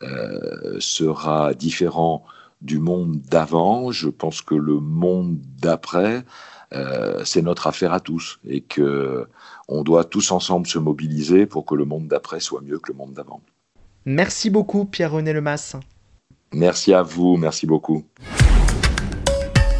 euh, 0.02 0.76
sera 0.78 1.54
différent 1.54 2.24
du 2.62 2.78
monde 2.78 3.20
d'avant? 3.20 3.90
Je 3.90 4.08
pense 4.08 4.42
que 4.42 4.54
le 4.54 4.80
monde 4.80 5.38
d'après, 5.60 6.24
euh, 6.72 7.22
c'est 7.24 7.42
notre 7.42 7.66
affaire 7.66 7.92
à 7.92 8.00
tous 8.00 8.40
et 8.44 8.62
que 8.62 9.26
on 9.68 9.82
doit 9.82 10.04
tous 10.04 10.32
ensemble 10.32 10.66
se 10.66 10.78
mobiliser 10.78 11.46
pour 11.46 11.64
que 11.64 11.74
le 11.74 11.84
monde 11.84 12.08
d'après 12.08 12.40
soit 12.40 12.62
mieux 12.62 12.78
que 12.78 12.92
le 12.92 12.98
monde 12.98 13.12
d'avant. 13.12 13.40
Merci 14.06 14.50
beaucoup 14.50 14.86
Pierre-René 14.86 15.32
Lemas. 15.32 15.76
Merci 16.52 16.92
à 16.92 17.02
vous, 17.02 17.36
merci 17.36 17.66
beaucoup. 17.66 18.04